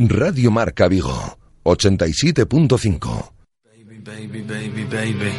Radio 0.00 0.52
Marca 0.52 0.86
Vigo, 0.86 1.36
87.5. 1.64 3.32
Baby, 3.64 3.98
baby, 3.98 4.42
baby, 4.42 4.84
baby. 4.84 5.32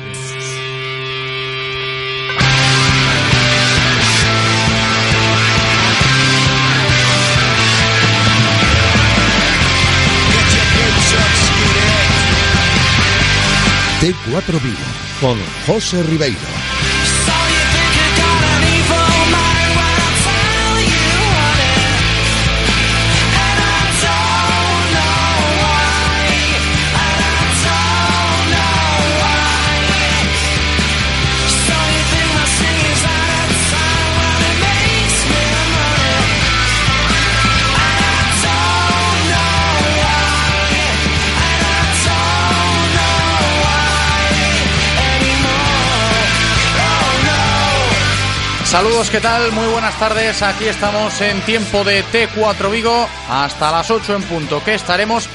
T4 14.02 14.62
Vigo, 14.62 14.78
con 15.22 15.38
José 15.66 16.04
Ribeiro. 16.04 16.69
Saludos, 48.80 49.10
¿qué 49.10 49.20
tal? 49.20 49.52
Muy 49.52 49.68
buenas 49.68 50.00
tardes. 50.00 50.42
Aquí 50.42 50.64
estamos 50.64 51.20
en 51.20 51.42
tiempo 51.42 51.84
de 51.84 52.02
T4 52.02 52.72
Vigo 52.72 53.10
hasta 53.30 53.74
las 53.74 53.92
8 53.92 54.16
en 54.16 54.24
punto. 54.24 54.64
Que 54.64 54.74
estaremos. 54.74 55.28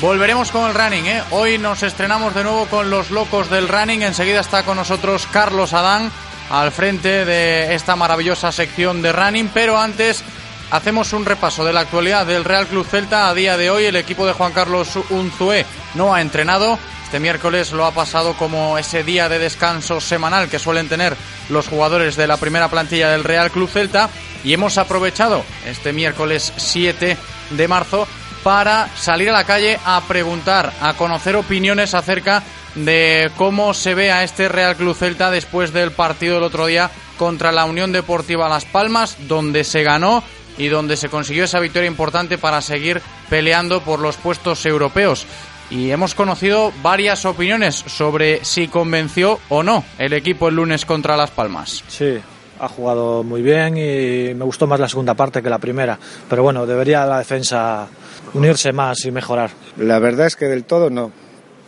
Volveremos 0.00 0.52
con 0.52 0.68
el 0.68 0.74
running, 0.74 1.06
¿eh? 1.06 1.24
Hoy 1.32 1.58
nos 1.58 1.82
estrenamos 1.82 2.36
de 2.36 2.44
nuevo 2.44 2.66
con 2.66 2.88
los 2.88 3.10
locos 3.10 3.50
del 3.50 3.66
running. 3.66 4.02
Enseguida 4.02 4.38
está 4.38 4.62
con 4.62 4.76
nosotros 4.76 5.26
Carlos 5.32 5.72
Adán 5.72 6.12
al 6.50 6.70
frente 6.70 7.24
de 7.24 7.74
esta 7.74 7.96
maravillosa 7.96 8.52
sección 8.52 9.02
de 9.02 9.10
running. 9.10 9.50
Pero 9.52 9.76
antes 9.76 10.22
hacemos 10.70 11.12
un 11.12 11.24
repaso 11.24 11.64
de 11.64 11.72
la 11.72 11.80
actualidad 11.80 12.26
del 12.26 12.44
Real 12.44 12.66
Club 12.66 12.86
Celta. 12.86 13.28
A 13.28 13.34
día 13.34 13.56
de 13.56 13.70
hoy 13.70 13.84
el 13.84 13.96
equipo 13.96 14.26
de 14.26 14.32
Juan 14.32 14.52
Carlos 14.52 14.98
Unzué 15.10 15.66
no 15.94 16.14
ha 16.14 16.20
entrenado. 16.20 16.78
Este 17.04 17.20
miércoles 17.20 17.72
lo 17.72 17.86
ha 17.86 17.92
pasado 17.92 18.34
como 18.34 18.76
ese 18.76 19.02
día 19.02 19.28
de 19.30 19.38
descanso 19.38 20.00
semanal 20.00 20.50
que 20.50 20.58
suelen 20.58 20.88
tener 20.88 21.16
los 21.48 21.66
jugadores 21.66 22.16
de 22.16 22.26
la 22.26 22.36
primera 22.36 22.68
plantilla 22.68 23.10
del 23.10 23.24
Real 23.24 23.50
Club 23.50 23.70
Celta 23.70 24.10
y 24.44 24.52
hemos 24.52 24.76
aprovechado 24.76 25.42
este 25.64 25.94
miércoles 25.94 26.52
7 26.56 27.16
de 27.50 27.68
marzo 27.68 28.06
para 28.42 28.88
salir 28.96 29.30
a 29.30 29.32
la 29.32 29.44
calle 29.44 29.78
a 29.84 30.02
preguntar, 30.02 30.72
a 30.82 30.94
conocer 30.94 31.36
opiniones 31.36 31.94
acerca 31.94 32.42
de 32.74 33.30
cómo 33.36 33.72
se 33.72 33.94
ve 33.94 34.12
a 34.12 34.22
este 34.22 34.48
Real 34.48 34.76
Club 34.76 34.94
Celta 34.94 35.30
después 35.30 35.72
del 35.72 35.92
partido 35.92 36.34
del 36.34 36.44
otro 36.44 36.66
día 36.66 36.90
contra 37.16 37.52
la 37.52 37.64
Unión 37.64 37.90
Deportiva 37.90 38.48
Las 38.48 38.64
Palmas, 38.64 39.16
donde 39.26 39.64
se 39.64 39.82
ganó 39.82 40.22
y 40.58 40.68
donde 40.68 40.96
se 40.96 41.08
consiguió 41.08 41.44
esa 41.44 41.60
victoria 41.60 41.88
importante 41.88 42.36
para 42.36 42.60
seguir 42.60 43.00
peleando 43.30 43.80
por 43.80 44.00
los 44.00 44.16
puestos 44.16 44.66
europeos 44.66 45.26
y 45.70 45.90
hemos 45.90 46.14
conocido 46.14 46.72
varias 46.82 47.24
opiniones 47.24 47.74
sobre 47.74 48.44
si 48.44 48.68
convenció 48.68 49.38
o 49.48 49.62
no 49.62 49.84
el 49.98 50.12
equipo 50.12 50.48
el 50.48 50.56
lunes 50.56 50.84
contra 50.84 51.16
Las 51.16 51.30
Palmas. 51.30 51.84
Sí, 51.88 52.18
ha 52.58 52.68
jugado 52.68 53.22
muy 53.22 53.42
bien 53.42 53.76
y 53.76 54.34
me 54.34 54.44
gustó 54.44 54.66
más 54.66 54.80
la 54.80 54.88
segunda 54.88 55.14
parte 55.14 55.42
que 55.42 55.50
la 55.50 55.58
primera, 55.58 55.98
pero 56.28 56.42
bueno, 56.42 56.66
debería 56.66 57.06
la 57.06 57.18
defensa 57.18 57.86
unirse 58.34 58.72
más 58.72 59.04
y 59.04 59.10
mejorar. 59.10 59.50
La 59.76 59.98
verdad 59.98 60.26
es 60.26 60.36
que 60.36 60.46
del 60.46 60.64
todo 60.64 60.90
no, 60.90 61.12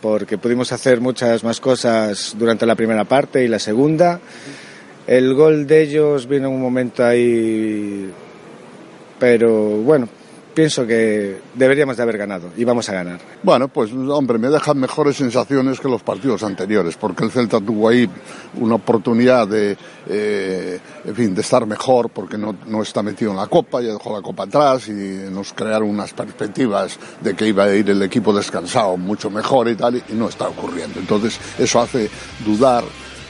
porque 0.01 0.37
pudimos 0.37 0.71
hacer 0.71 0.99
muchas 0.99 1.43
más 1.43 1.59
cosas 1.59 2.35
durante 2.37 2.65
la 2.65 2.75
primera 2.75 3.05
parte 3.05 3.43
y 3.43 3.47
la 3.47 3.59
segunda. 3.59 4.19
El 5.07 5.33
gol 5.33 5.65
de 5.67 5.81
ellos 5.81 6.27
vino 6.27 6.47
en 6.47 6.53
un 6.53 6.61
momento 6.61 7.03
ahí, 7.03 8.11
pero 9.21 9.77
bueno, 9.83 10.09
pienso 10.55 10.87
que 10.87 11.39
deberíamos 11.53 11.95
de 11.95 12.01
haber 12.01 12.17
ganado 12.17 12.49
y 12.57 12.63
vamos 12.63 12.89
a 12.89 12.93
ganar. 12.93 13.19
Bueno, 13.43 13.67
pues 13.67 13.91
hombre, 13.93 14.39
me 14.39 14.49
dejan 14.49 14.79
mejores 14.79 15.17
sensaciones 15.17 15.79
que 15.79 15.87
los 15.87 16.01
partidos 16.01 16.41
anteriores, 16.41 16.97
porque 16.97 17.25
el 17.25 17.29
Celta 17.29 17.59
tuvo 17.59 17.89
ahí 17.89 18.09
una 18.59 18.73
oportunidad 18.73 19.47
de, 19.47 19.77
eh, 20.09 20.79
en 21.05 21.15
fin, 21.15 21.35
de 21.35 21.41
estar 21.41 21.67
mejor, 21.67 22.09
porque 22.09 22.35
no, 22.35 22.55
no 22.65 22.81
está 22.81 23.03
metido 23.03 23.29
en 23.29 23.37
la 23.37 23.45
Copa, 23.45 23.79
ya 23.79 23.93
dejó 23.93 24.15
la 24.15 24.23
Copa 24.23 24.45
atrás 24.45 24.87
y 24.87 25.29
nos 25.31 25.53
crearon 25.53 25.87
unas 25.87 26.13
perspectivas 26.13 26.97
de 27.21 27.35
que 27.35 27.45
iba 27.45 27.65
a 27.65 27.75
ir 27.75 27.91
el 27.91 28.01
equipo 28.01 28.33
descansado 28.33 28.97
mucho 28.97 29.29
mejor 29.29 29.69
y 29.69 29.75
tal, 29.75 29.97
y 29.97 30.13
no 30.13 30.29
está 30.29 30.47
ocurriendo. 30.47 30.99
Entonces, 30.99 31.39
eso 31.59 31.79
hace 31.79 32.09
dudar 32.43 32.83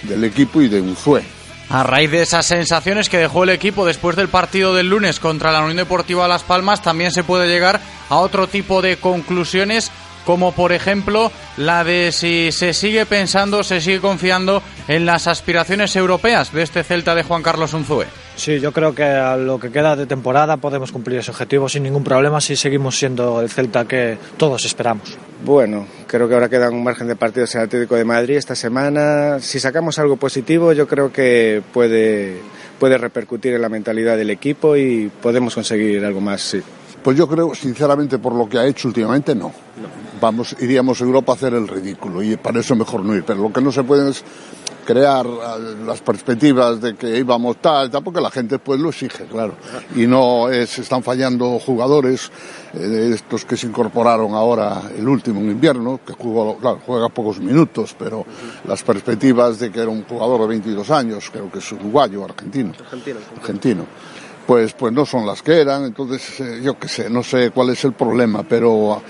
del 0.03 0.23
equipo 0.23 0.61
y 0.61 0.69
de 0.69 0.79
un 0.79 0.91
Unzué. 0.91 1.40
A 1.71 1.83
raíz 1.83 2.11
de 2.11 2.21
esas 2.21 2.45
sensaciones 2.45 3.07
que 3.07 3.17
dejó 3.17 3.45
el 3.45 3.49
equipo 3.49 3.85
después 3.85 4.17
del 4.17 4.27
partido 4.27 4.75
del 4.75 4.89
lunes 4.89 5.21
contra 5.21 5.53
la 5.53 5.61
Unión 5.61 5.77
Deportiva 5.77 6.27
Las 6.27 6.43
Palmas, 6.43 6.81
también 6.81 7.11
se 7.11 7.23
puede 7.23 7.47
llegar 7.47 7.79
a 8.09 8.17
otro 8.17 8.47
tipo 8.47 8.81
de 8.81 8.97
conclusiones, 8.97 9.89
como 10.25 10.51
por 10.51 10.73
ejemplo 10.73 11.31
la 11.55 11.85
de 11.85 12.11
si 12.11 12.51
se 12.51 12.73
sigue 12.73 13.05
pensando, 13.05 13.63
se 13.63 13.79
sigue 13.79 14.01
confiando 14.01 14.61
en 14.89 15.05
las 15.05 15.27
aspiraciones 15.27 15.95
europeas 15.95 16.51
de 16.51 16.63
este 16.63 16.83
Celta 16.83 17.15
de 17.15 17.23
Juan 17.23 17.41
Carlos 17.41 17.73
Unzué. 17.73 18.07
Sí, 18.41 18.59
yo 18.59 18.71
creo 18.71 18.95
que 18.95 19.03
a 19.03 19.37
lo 19.37 19.59
que 19.59 19.69
queda 19.69 19.95
de 19.95 20.07
temporada 20.07 20.57
podemos 20.57 20.91
cumplir 20.91 21.19
ese 21.19 21.29
objetivo 21.29 21.69
sin 21.69 21.83
ningún 21.83 22.03
problema 22.03 22.41
si 22.41 22.55
seguimos 22.55 22.97
siendo 22.97 23.39
el 23.39 23.51
Celta 23.51 23.85
que 23.85 24.17
todos 24.35 24.65
esperamos. 24.65 25.15
Bueno, 25.45 25.85
creo 26.07 26.27
que 26.27 26.33
ahora 26.33 26.49
queda 26.49 26.71
un 26.71 26.83
margen 26.83 27.07
de 27.07 27.15
partidos 27.15 27.53
en 27.53 27.61
el 27.61 27.67
Atlético 27.67 27.97
de 27.97 28.03
Madrid 28.03 28.37
esta 28.37 28.55
semana. 28.55 29.37
Si 29.39 29.59
sacamos 29.59 29.99
algo 29.99 30.17
positivo, 30.17 30.73
yo 30.73 30.87
creo 30.87 31.13
que 31.13 31.61
puede, 31.71 32.41
puede 32.79 32.97
repercutir 32.97 33.53
en 33.53 33.61
la 33.61 33.69
mentalidad 33.69 34.17
del 34.17 34.31
equipo 34.31 34.75
y 34.75 35.11
podemos 35.21 35.53
conseguir 35.53 36.03
algo 36.03 36.19
más, 36.19 36.41
sí. 36.41 36.63
Pues 37.03 37.15
yo 37.15 37.27
creo, 37.27 37.53
sinceramente, 37.53 38.17
por 38.17 38.33
lo 38.33 38.49
que 38.49 38.57
ha 38.57 38.65
hecho 38.65 38.87
últimamente, 38.87 39.35
no. 39.35 39.51
Vamos, 40.19 40.55
iríamos 40.59 40.99
a 40.99 41.03
Europa 41.03 41.33
a 41.33 41.35
hacer 41.35 41.53
el 41.53 41.67
ridículo 41.67 42.23
y 42.23 42.37
para 42.37 42.59
eso 42.59 42.75
mejor 42.75 43.03
no 43.03 43.15
ir. 43.15 43.23
Pero 43.23 43.39
lo 43.39 43.53
que 43.53 43.61
no 43.61 43.71
se 43.71 43.83
puede 43.83 44.09
es 44.09 44.23
crear 44.91 45.25
las 45.25 46.01
perspectivas 46.01 46.81
de 46.81 46.95
que 46.95 47.17
íbamos 47.17 47.57
tal, 47.57 47.89
tal, 47.89 48.03
porque 48.03 48.19
la 48.19 48.29
gente 48.29 48.59
pues 48.59 48.79
lo 48.79 48.89
exige, 48.89 49.25
claro. 49.25 49.55
Y 49.95 50.05
no 50.05 50.49
es, 50.49 50.79
están 50.79 51.01
fallando 51.01 51.57
jugadores, 51.59 52.29
eh, 52.73 53.11
estos 53.13 53.45
que 53.45 53.55
se 53.55 53.67
incorporaron 53.67 54.33
ahora 54.33 54.81
el 54.97 55.07
último 55.07 55.39
en 55.39 55.51
invierno, 55.51 56.01
que 56.05 56.13
jugó, 56.13 56.57
claro, 56.57 56.81
juega 56.85 57.07
pocos 57.07 57.39
minutos, 57.39 57.95
pero 57.97 58.25
las 58.67 58.83
perspectivas 58.83 59.59
de 59.59 59.71
que 59.71 59.79
era 59.79 59.89
un 59.89 60.03
jugador 60.03 60.41
de 60.41 60.47
22 60.47 60.91
años, 60.91 61.29
creo 61.31 61.49
que 61.49 61.59
es 61.59 61.71
uruguayo, 61.71 62.25
argentino. 62.25 62.73
Argentino. 62.83 63.19
Argentino. 63.37 63.85
Pues, 64.45 64.73
pues 64.73 64.91
no 64.91 65.05
son 65.05 65.25
las 65.25 65.41
que 65.41 65.61
eran, 65.61 65.85
entonces 65.85 66.39
eh, 66.41 66.61
yo 66.61 66.77
qué 66.77 66.89
sé, 66.89 67.09
no 67.09 67.23
sé 67.23 67.51
cuál 67.51 67.69
es 67.69 67.85
el 67.85 67.93
problema, 67.93 68.43
pero 68.43 69.01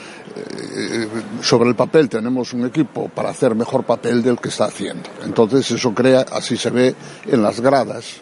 sobre 1.41 1.69
el 1.69 1.75
papel 1.75 2.09
tenemos 2.09 2.53
un 2.53 2.65
equipo 2.65 3.09
para 3.09 3.29
hacer 3.29 3.55
mejor 3.55 3.83
papel 3.83 4.21
del 4.21 4.39
que 4.39 4.49
está 4.49 4.65
haciendo. 4.65 5.09
Entonces 5.23 5.69
eso 5.71 5.93
crea, 5.93 6.25
así 6.31 6.57
se 6.57 6.69
ve 6.69 6.95
en 7.25 7.41
las 7.41 7.59
gradas, 7.59 8.21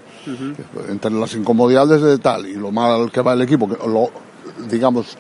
entre 0.90 1.12
las 1.12 1.34
incomodidades 1.34 2.02
de 2.02 2.18
tal 2.20 2.46
y 2.46 2.54
lo 2.54 2.72
mal 2.72 3.12
que 3.12 3.22
va 3.22 3.34
el 3.34 3.42
equipo, 3.42 3.68
que 3.68 3.76
lo, 3.88 4.10
digamos 4.70 5.18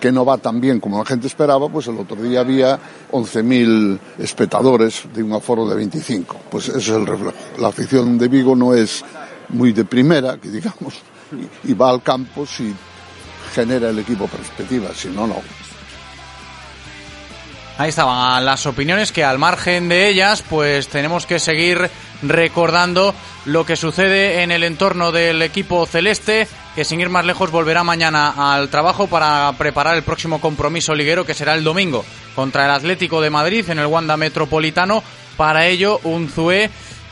que 0.00 0.12
no 0.12 0.24
va 0.24 0.38
tan 0.38 0.60
bien 0.60 0.78
como 0.80 0.98
la 0.98 1.04
gente 1.04 1.26
esperaba, 1.26 1.68
pues 1.68 1.88
el 1.88 1.98
otro 1.98 2.16
día 2.22 2.40
había 2.40 2.78
11.000 3.10 3.98
espectadores 4.18 5.02
de 5.12 5.22
un 5.22 5.32
aforo 5.32 5.68
de 5.68 5.74
25. 5.74 6.36
Pues 6.50 6.68
ese 6.68 6.78
es 6.78 6.88
el 6.90 7.06
reflejo. 7.06 7.34
La 7.58 7.68
afición 7.68 8.16
de 8.16 8.28
Vigo 8.28 8.54
no 8.54 8.74
es 8.74 9.04
muy 9.48 9.72
de 9.72 9.84
primera, 9.84 10.36
que 10.38 10.50
digamos, 10.50 10.94
y, 11.64 11.72
y 11.72 11.74
va 11.74 11.90
al 11.90 12.02
campo 12.02 12.46
si 12.46 12.72
genera 13.52 13.90
el 13.90 13.98
equipo 13.98 14.26
perspectiva, 14.28 14.90
si 14.94 15.08
no, 15.08 15.26
no. 15.26 15.36
Ahí 17.78 17.90
estaban 17.90 18.44
las 18.44 18.66
opiniones 18.66 19.12
que 19.12 19.22
al 19.22 19.38
margen 19.38 19.88
de 19.88 20.08
ellas, 20.08 20.42
pues 20.42 20.88
tenemos 20.88 21.26
que 21.26 21.38
seguir 21.38 21.88
recordando 22.22 23.14
lo 23.44 23.64
que 23.64 23.76
sucede 23.76 24.42
en 24.42 24.50
el 24.50 24.64
entorno 24.64 25.12
del 25.12 25.40
equipo 25.42 25.86
celeste, 25.86 26.48
que 26.74 26.84
sin 26.84 27.00
ir 27.00 27.08
más 27.08 27.24
lejos 27.24 27.52
volverá 27.52 27.84
mañana 27.84 28.34
al 28.52 28.68
trabajo 28.68 29.06
para 29.06 29.52
preparar 29.56 29.94
el 29.94 30.02
próximo 30.02 30.40
compromiso 30.40 30.92
liguero 30.92 31.24
que 31.24 31.34
será 31.34 31.54
el 31.54 31.62
domingo 31.62 32.04
contra 32.34 32.64
el 32.64 32.72
Atlético 32.72 33.20
de 33.20 33.30
Madrid 33.30 33.70
en 33.70 33.78
el 33.78 33.86
Wanda 33.86 34.16
Metropolitano. 34.16 35.04
Para 35.36 35.66
ello, 35.66 36.00
un 36.02 36.28
Zue 36.28 36.68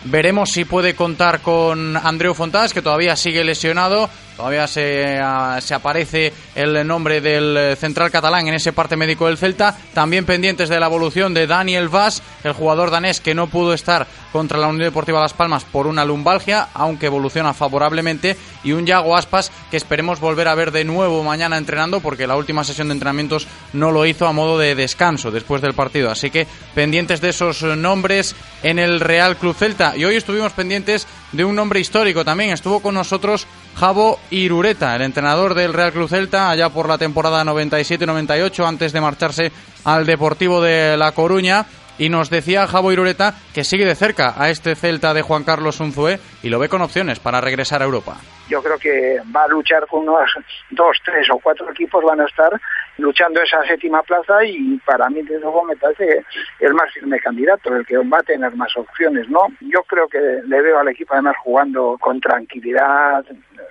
Veremos 0.08 0.50
si 0.50 0.64
puede 0.64 0.94
contar 0.94 1.40
con 1.40 1.96
Andreu 1.96 2.32
Fontás, 2.32 2.72
que 2.72 2.82
todavía 2.82 3.16
sigue 3.16 3.42
lesionado. 3.42 4.08
Todavía 4.36 4.66
se, 4.66 5.18
ah, 5.18 5.58
se, 5.62 5.74
aparece 5.74 6.32
el 6.54 6.86
nombre 6.86 7.20
del 7.20 7.76
central 7.76 8.10
catalán 8.10 8.46
en 8.46 8.54
ese 8.54 8.72
parte 8.72 8.96
médico 8.96 9.26
del 9.26 9.38
Celta. 9.38 9.76
También 9.94 10.26
pendientes 10.26 10.68
de 10.68 10.78
la 10.78 10.86
evolución 10.86 11.32
de 11.32 11.46
Daniel 11.46 11.88
Vaz, 11.88 12.22
el 12.44 12.52
jugador 12.52 12.90
danés 12.90 13.20
que 13.20 13.34
no 13.34 13.46
pudo 13.46 13.72
estar 13.72 14.06
contra 14.32 14.58
la 14.58 14.66
Unión 14.66 14.84
Deportiva 14.84 15.22
Las 15.22 15.32
Palmas 15.32 15.64
por 15.64 15.86
una 15.86 16.04
lumbalgia, 16.04 16.68
aunque 16.74 17.06
evoluciona 17.06 17.54
favorablemente. 17.54 18.36
Y 18.62 18.72
un 18.72 18.84
Yago 18.84 19.16
Aspas 19.16 19.50
que 19.70 19.78
esperemos 19.78 20.20
volver 20.20 20.48
a 20.48 20.54
ver 20.54 20.72
de 20.72 20.84
nuevo 20.84 21.22
mañana 21.22 21.56
entrenando, 21.56 22.00
porque 22.00 22.26
la 22.26 22.36
última 22.36 22.64
sesión 22.64 22.88
de 22.88 22.94
entrenamientos 22.94 23.46
no 23.72 23.90
lo 23.90 24.04
hizo 24.04 24.26
a 24.26 24.32
modo 24.32 24.58
de 24.58 24.74
descanso 24.74 25.30
después 25.30 25.62
del 25.62 25.72
partido. 25.72 26.10
Así 26.10 26.30
que 26.30 26.46
pendientes 26.74 27.22
de 27.22 27.30
esos 27.30 27.62
nombres 27.62 28.34
en 28.62 28.78
el 28.78 29.00
Real 29.00 29.36
Club 29.36 29.56
Celta. 29.56 29.96
Y 29.96 30.04
hoy 30.04 30.16
estuvimos 30.16 30.52
pendientes 30.52 31.06
de 31.32 31.44
un 31.44 31.54
nombre 31.54 31.80
histórico 31.80 32.24
también. 32.24 32.50
Estuvo 32.50 32.80
con 32.80 32.94
nosotros 32.94 33.46
Javo 33.76 34.18
Irureta, 34.30 34.94
el 34.96 35.02
entrenador 35.02 35.54
del 35.54 35.72
Real 35.72 35.92
Club 35.92 36.08
Celta, 36.08 36.50
allá 36.50 36.70
por 36.70 36.88
la 36.88 36.98
temporada 36.98 37.44
97-98, 37.44 38.66
antes 38.66 38.92
de 38.92 39.00
marcharse 39.00 39.52
al 39.84 40.06
Deportivo 40.06 40.60
de 40.60 40.96
La 40.96 41.12
Coruña. 41.12 41.66
Y 41.98 42.10
nos 42.10 42.28
decía 42.28 42.66
Javo 42.66 42.92
Irureta 42.92 43.34
que 43.54 43.64
sigue 43.64 43.86
de 43.86 43.94
cerca 43.94 44.34
a 44.36 44.50
este 44.50 44.74
Celta 44.74 45.14
de 45.14 45.22
Juan 45.22 45.44
Carlos 45.44 45.80
Unzué 45.80 46.20
y 46.42 46.50
lo 46.50 46.58
ve 46.58 46.68
con 46.68 46.82
opciones 46.82 47.20
para 47.20 47.40
regresar 47.40 47.80
a 47.80 47.86
Europa. 47.86 48.18
Yo 48.50 48.62
creo 48.62 48.78
que 48.78 49.16
va 49.34 49.44
a 49.44 49.48
luchar 49.48 49.86
con 49.86 50.02
unos 50.02 50.30
dos, 50.70 50.98
tres 51.04 51.26
o 51.32 51.38
cuatro 51.38 51.70
equipos, 51.70 52.04
van 52.04 52.20
a 52.20 52.26
estar 52.26 52.50
luchando 52.98 53.40
esa 53.40 53.62
séptima 53.64 54.02
plaza 54.02 54.44
y 54.44 54.78
para 54.84 55.08
mí 55.08 55.22
desde 55.22 55.40
luego 55.40 55.64
me 55.64 55.76
parece 55.76 56.24
el 56.60 56.74
más 56.74 56.92
firme 56.92 57.20
candidato, 57.20 57.74
el 57.74 57.86
que 57.86 57.98
va 57.98 58.18
a 58.18 58.22
tener 58.22 58.54
más 58.56 58.76
opciones, 58.76 59.28
¿no? 59.28 59.46
Yo 59.60 59.82
creo 59.84 60.08
que 60.08 60.18
le 60.18 60.62
veo 60.62 60.78
al 60.78 60.88
equipo 60.88 61.14
además 61.14 61.36
jugando 61.42 61.96
con 62.00 62.20
tranquilidad, 62.20 63.24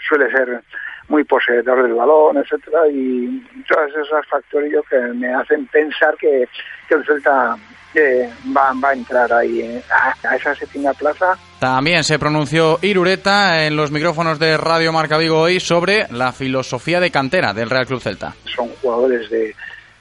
suele 0.08 0.32
ser 0.32 0.62
muy 1.08 1.24
poseedor 1.24 1.84
del 1.84 1.94
balón, 1.94 2.38
etcétera, 2.38 2.88
y 2.92 3.42
todos 3.68 3.92
esos 3.92 4.28
factores 4.28 4.74
que 4.90 4.98
me 5.14 5.34
hacen 5.34 5.66
pensar 5.68 6.16
que, 6.18 6.48
que 6.88 6.96
el 6.96 7.06
Celta 7.06 7.56
va, 8.56 8.74
va, 8.84 8.90
a 8.90 8.94
entrar 8.94 9.32
ahí 9.34 9.62
eh, 9.62 9.82
a, 10.24 10.36
esa 10.36 10.56
séptima 10.56 10.94
plaza. 10.94 11.38
También 11.60 12.04
se 12.04 12.20
pronunció 12.20 12.78
Irureta 12.82 13.66
en 13.66 13.76
los 13.76 13.92
micrófonos 13.92 14.40
de 14.40 14.58
Radio 14.58 14.92
Marca 14.92 15.18
Vigo 15.18 15.40
hoy 15.40 15.60
sobre 15.60 16.08
la 16.12 16.32
filosofía 16.32 17.00
de 17.00 17.12
cantera 17.12 17.54
del 17.54 17.70
Real 17.70 17.86
Club 17.86 18.02
Celta. 18.02 18.34
Son 18.56 18.70
jugadores 18.82 19.30
de, 19.30 19.56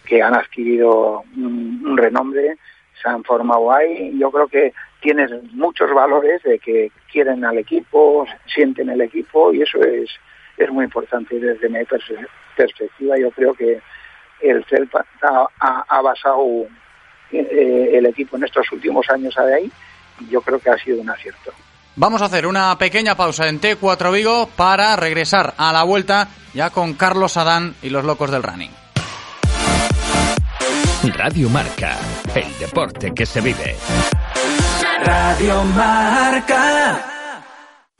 que 0.05 0.23
han 0.23 0.35
adquirido 0.35 1.23
un, 1.37 1.97
renombre, 1.97 2.57
se 3.01 3.09
han 3.09 3.23
formado 3.25 3.73
ahí. 3.73 4.13
Yo 4.19 4.31
creo 4.31 4.49
que 4.49 4.73
tienen 5.01 5.51
muchos 5.53 5.93
valores 5.93 6.43
de 6.43 6.59
que 6.59 6.91
quieren 7.13 7.45
al 7.45 7.59
equipo, 7.59 8.27
sienten 8.47 8.89
el 8.89 9.01
equipo 9.03 9.53
y 9.53 9.63
eso 9.63 9.83
es, 9.83 10.11
es 10.57 10.71
muy 10.71 10.85
importante 10.85 11.39
desde 11.39 11.69
mi 11.69 11.79
perspectiva. 12.57 13.19
Yo 13.19 13.31
creo 13.31 13.55
que 13.55 13.81
el 14.41 14.65
Celta 14.67 15.05
ha, 15.23 15.85
ha 15.89 16.03
basado 16.03 16.67
eh, 17.33 17.91
el 17.99 18.07
equipo 18.07 18.37
en 18.37 18.45
estos 18.45 18.71
últimos 18.73 19.09
años 19.11 19.35
de 19.35 19.55
ahí 19.55 19.73
y 20.21 20.29
yo 20.29 20.41
creo 20.41 20.59
que 20.59 20.71
ha 20.71 20.79
sido 20.79 21.01
un 21.01 21.11
acierto. 21.11 21.53
Vamos 21.97 22.23
a 22.23 22.27
hacer 22.27 22.47
una 22.47 22.77
pequeña 22.77 23.15
pausa 23.17 23.49
en 23.49 23.61
T4 23.61 24.13
Vigo 24.13 24.49
para 24.57 24.97
regresar 24.97 25.55
a 25.57 25.73
la 25.73 25.85
vuelta 25.85 26.29
ya 26.53 26.71
con 26.71 26.95
Carlos 26.95 27.37
Adán 27.37 27.75
y 27.83 27.91
los 27.91 28.05
locos 28.05 28.31
del 28.31 28.43
running. 28.43 28.71
Radio 31.17 31.49
Marca, 31.51 31.99
el 32.35 32.59
deporte 32.59 33.13
que 33.15 33.27
se 33.27 33.41
vive. 33.41 33.77
Radio 35.05 35.63
Marca. 35.65 37.14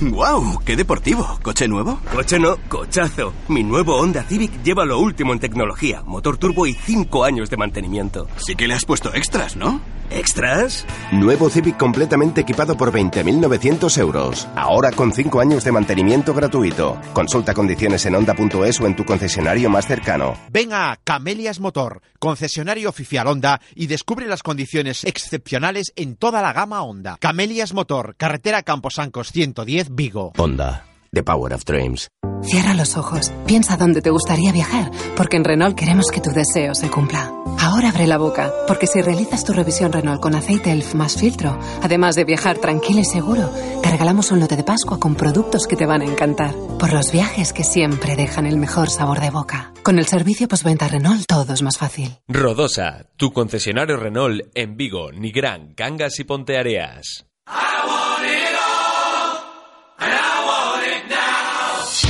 ¡Wow! 0.03 0.59
¡Qué 0.65 0.75
deportivo! 0.75 1.39
¿Coche 1.41 1.69
nuevo? 1.69 2.01
Coche 2.13 2.41
no, 2.41 2.57
cochazo. 2.69 3.33
Mi 3.47 3.63
nuevo 3.63 3.95
Honda 3.97 4.25
Civic 4.25 4.61
lleva 4.65 4.85
lo 4.85 4.99
último 4.99 5.33
en 5.33 5.39
tecnología, 5.39 6.03
motor 6.05 6.37
turbo 6.37 6.67
y 6.67 6.73
5 6.73 7.23
años 7.23 7.49
de 7.49 7.57
mantenimiento. 7.57 8.27
Sí 8.37 8.57
que 8.57 8.67
le 8.67 8.75
has 8.75 8.85
puesto 8.85 9.15
extras, 9.15 9.55
¿no? 9.55 9.81
¿Extras? 10.15 10.87
Nuevo 11.11 11.51
Civic 11.51 11.77
completamente 11.77 12.43
equipado 12.43 12.77
por 12.77 12.93
20.900 12.93 13.99
euros. 13.99 14.49
Ahora 14.55 14.93
con 14.93 15.13
5 15.13 15.41
años 15.41 15.65
de 15.65 15.73
mantenimiento 15.73 16.33
gratuito. 16.33 17.01
Consulta 17.13 17.53
condiciones 17.53 18.07
en 18.07 18.15
Honda.es 18.15 18.81
o 18.81 18.87
en 18.87 18.95
tu 18.95 19.05
concesionario 19.05 19.69
más 19.69 19.87
cercano. 19.87 20.35
Ven 20.51 20.73
a 20.73 20.99
Camelias 21.03 21.59
Motor, 21.59 22.01
concesionario 22.19 22.89
oficial 22.89 23.27
Honda, 23.27 23.61
y 23.75 23.89
descubre 23.89 24.27
las 24.27 24.43
condiciones 24.43 25.05
excepcionales 25.05 25.93
en 25.97 26.17
toda 26.17 26.43
la 26.43 26.53
gama 26.53 26.83
Honda. 26.83 27.17
Camelias 27.21 27.75
Motor, 27.75 28.15
carretera 28.17 28.63
Camposancos 28.63 29.33
110 29.33 29.95
Vigo. 29.95 30.33
Honda. 30.37 30.87
The 31.13 31.23
Power 31.23 31.55
of 31.55 31.65
Dreams. 31.65 32.09
Cierra 32.43 32.75
los 32.75 32.97
ojos, 32.97 33.33
piensa 33.47 33.77
dónde 33.77 34.03
te 34.03 34.11
gustaría 34.11 34.53
viajar, 34.53 34.91
porque 35.17 35.37
en 35.37 35.45
Renault 35.45 35.79
queremos 35.79 36.07
que 36.13 36.21
tu 36.21 36.31
deseo 36.31 36.75
se 36.75 36.91
cumpla. 36.91 37.33
Ahora 37.65 37.89
abre 37.89 38.07
la 38.07 38.19
boca, 38.19 38.53
porque 38.67 38.87
si 38.87 39.01
realizas 39.01 39.43
tu 39.43 39.55
revisión 39.55 39.91
Renault 39.91 40.21
con 40.21 40.35
aceite 40.35 40.71
ELF 40.71 40.95
más 40.95 41.17
filtro, 41.17 41.59
además 41.83 42.15
de 42.15 42.25
viajar 42.25 42.59
tranquilo 42.59 43.01
y 43.01 43.07
seguro, 43.07 43.51
te 43.83 43.91
regalamos 43.91 44.31
un 44.33 44.41
lote 44.41 44.57
de 44.57 44.65
Pascua 44.65 45.01
con 45.01 45.15
productos 45.15 45.67
que 45.67 45.75
te 45.75 45.87
van 45.87 46.03
a 46.03 46.05
encantar. 46.05 46.55
Por 46.79 46.93
los 46.93 47.11
viajes 47.11 47.55
que 47.55 47.65
siempre 47.65 48.17
dejan 48.17 48.45
el 48.45 48.59
mejor 48.59 48.91
sabor 48.91 49.19
de 49.19 49.31
boca. 49.31 49.73
Con 49.83 49.99
el 49.99 50.07
servicio 50.07 50.47
postventa 50.47 50.89
Renault 50.89 51.25
todo 51.27 51.55
es 51.55 51.63
más 51.63 51.79
fácil. 51.79 52.19
Rodosa, 52.29 53.07
tu 53.17 53.33
concesionario 53.33 53.97
Renault 53.97 54.43
en 54.55 54.77
Vigo, 54.77 55.11
Nigrán, 55.11 55.73
Cangas 55.73 56.21
y 56.21 56.25
Ponteareas. 56.25 57.25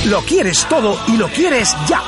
Lo 0.07 0.19
quieres 0.19 0.65
todo 0.67 0.99
y 1.07 1.15
lo 1.15 1.29
quieres 1.29 1.73
ya. 1.87 2.03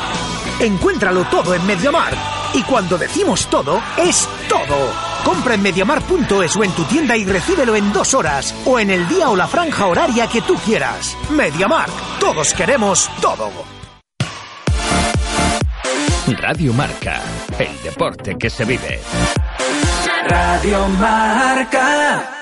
Encuéntralo 0.60 1.24
todo 1.30 1.56
en 1.56 1.66
Mediamar. 1.66 2.37
Y 2.54 2.64
cuando 2.64 2.98
decimos 2.98 3.48
todo, 3.48 3.82
es 3.98 4.28
todo. 4.50 4.94
Compra 5.24 5.56
en 5.56 5.62
mediamar.es 5.62 6.56
o 6.56 6.64
en 6.64 6.72
tu 6.72 6.84
tienda 6.86 7.16
y 7.16 7.26
recíbelo 7.26 7.76
en 7.76 7.92
dos 7.92 8.14
horas. 8.14 8.56
O 8.66 8.80
en 8.80 8.90
el 8.90 9.08
día 9.08 9.30
o 9.30 9.36
la 9.36 9.48
franja 9.48 9.88
horaria 9.88 10.28
que 10.28 10.42
tú 10.42 10.56
quieras. 10.56 11.16
Mediamar. 11.30 11.90
Todos 12.20 12.54
queremos 12.54 13.10
todo. 13.22 13.52
Radio 16.28 16.74
Marca. 16.74 17.22
El 17.58 17.82
deporte 17.84 18.36
que 18.38 18.50
se 18.50 18.66
vive. 18.66 19.00
Radio 20.28 20.88
Marca. 20.90 22.37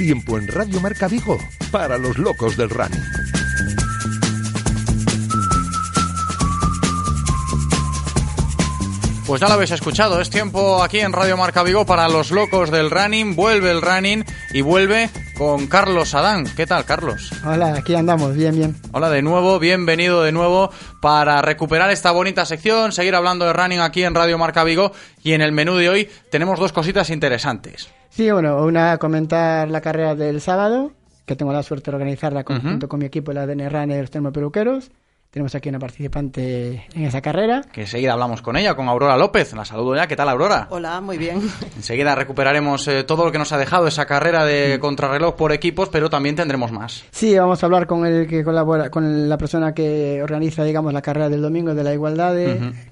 Tiempo 0.00 0.38
en 0.38 0.48
Radio 0.48 0.80
Marca 0.80 1.08
Vigo 1.08 1.36
para 1.70 1.98
los 1.98 2.16
locos 2.16 2.56
del 2.56 2.70
running. 2.70 3.02
Pues 9.26 9.42
ya 9.42 9.48
lo 9.48 9.52
habéis 9.52 9.72
escuchado, 9.72 10.18
es 10.22 10.30
tiempo 10.30 10.82
aquí 10.82 11.00
en 11.00 11.12
Radio 11.12 11.36
Marca 11.36 11.62
Vigo 11.62 11.84
para 11.84 12.08
los 12.08 12.30
locos 12.30 12.70
del 12.70 12.90
running, 12.90 13.36
vuelve 13.36 13.70
el 13.70 13.82
running 13.82 14.24
y 14.54 14.62
vuelve 14.62 15.10
con 15.36 15.66
Carlos 15.66 16.14
Adán. 16.14 16.46
¿Qué 16.56 16.66
tal, 16.66 16.86
Carlos? 16.86 17.30
Hola, 17.44 17.74
aquí 17.74 17.94
andamos, 17.94 18.34
bien, 18.34 18.56
bien. 18.56 18.76
Hola 18.92 19.10
de 19.10 19.20
nuevo, 19.20 19.58
bienvenido 19.58 20.22
de 20.22 20.32
nuevo 20.32 20.70
para 21.02 21.42
recuperar 21.42 21.90
esta 21.90 22.10
bonita 22.10 22.46
sección, 22.46 22.92
seguir 22.92 23.14
hablando 23.14 23.44
de 23.44 23.52
running 23.52 23.80
aquí 23.80 24.02
en 24.02 24.14
Radio 24.14 24.38
Marca 24.38 24.64
Vigo 24.64 24.92
y 25.22 25.34
en 25.34 25.42
el 25.42 25.52
menú 25.52 25.76
de 25.76 25.90
hoy 25.90 26.08
tenemos 26.30 26.58
dos 26.58 26.72
cositas 26.72 27.10
interesantes. 27.10 27.90
Sí, 28.10 28.30
bueno, 28.30 28.62
una 28.64 28.98
comentar 28.98 29.70
la 29.70 29.80
carrera 29.80 30.14
del 30.14 30.40
sábado, 30.40 30.92
que 31.24 31.36
tengo 31.36 31.52
la 31.52 31.62
suerte 31.62 31.90
de 31.90 31.96
organizarla 31.96 32.44
junto 32.44 32.88
con 32.88 32.98
mi 32.98 33.06
equipo, 33.06 33.32
la 33.32 33.46
DN 33.46 33.68
Runners 33.68 34.10
Termopeluqueros. 34.10 34.90
Tenemos 35.30 35.54
aquí 35.54 35.68
una 35.68 35.78
participante 35.78 36.86
en 36.92 37.04
esa 37.04 37.20
carrera. 37.20 37.62
Que 37.72 37.82
enseguida 37.82 38.14
hablamos 38.14 38.42
con 38.42 38.56
ella, 38.56 38.74
con 38.74 38.88
Aurora 38.88 39.16
López. 39.16 39.52
La 39.54 39.64
saludo 39.64 39.94
ya. 39.94 40.08
¿Qué 40.08 40.16
tal, 40.16 40.28
Aurora? 40.28 40.66
Hola, 40.70 41.00
muy 41.00 41.18
bien. 41.18 41.40
Enseguida 41.76 42.16
recuperaremos 42.16 42.88
eh, 42.88 43.04
todo 43.04 43.24
lo 43.24 43.30
que 43.30 43.38
nos 43.38 43.52
ha 43.52 43.58
dejado 43.58 43.86
esa 43.86 44.06
carrera 44.06 44.44
de 44.44 44.80
contrarreloj 44.80 45.36
por 45.36 45.52
equipos, 45.52 45.88
pero 45.88 46.10
también 46.10 46.34
tendremos 46.34 46.72
más. 46.72 47.04
Sí, 47.12 47.38
vamos 47.38 47.62
a 47.62 47.66
hablar 47.66 47.86
con 47.86 48.04
el 48.06 48.26
que 48.26 48.42
colabora, 48.42 48.90
con 48.90 49.28
la 49.28 49.38
persona 49.38 49.72
que 49.72 50.20
organiza, 50.20 50.64
digamos, 50.64 50.92
la 50.92 51.00
carrera 51.00 51.28
del 51.28 51.42
domingo 51.42 51.76
de 51.76 51.84
la 51.84 51.94
igualdad, 51.94 52.34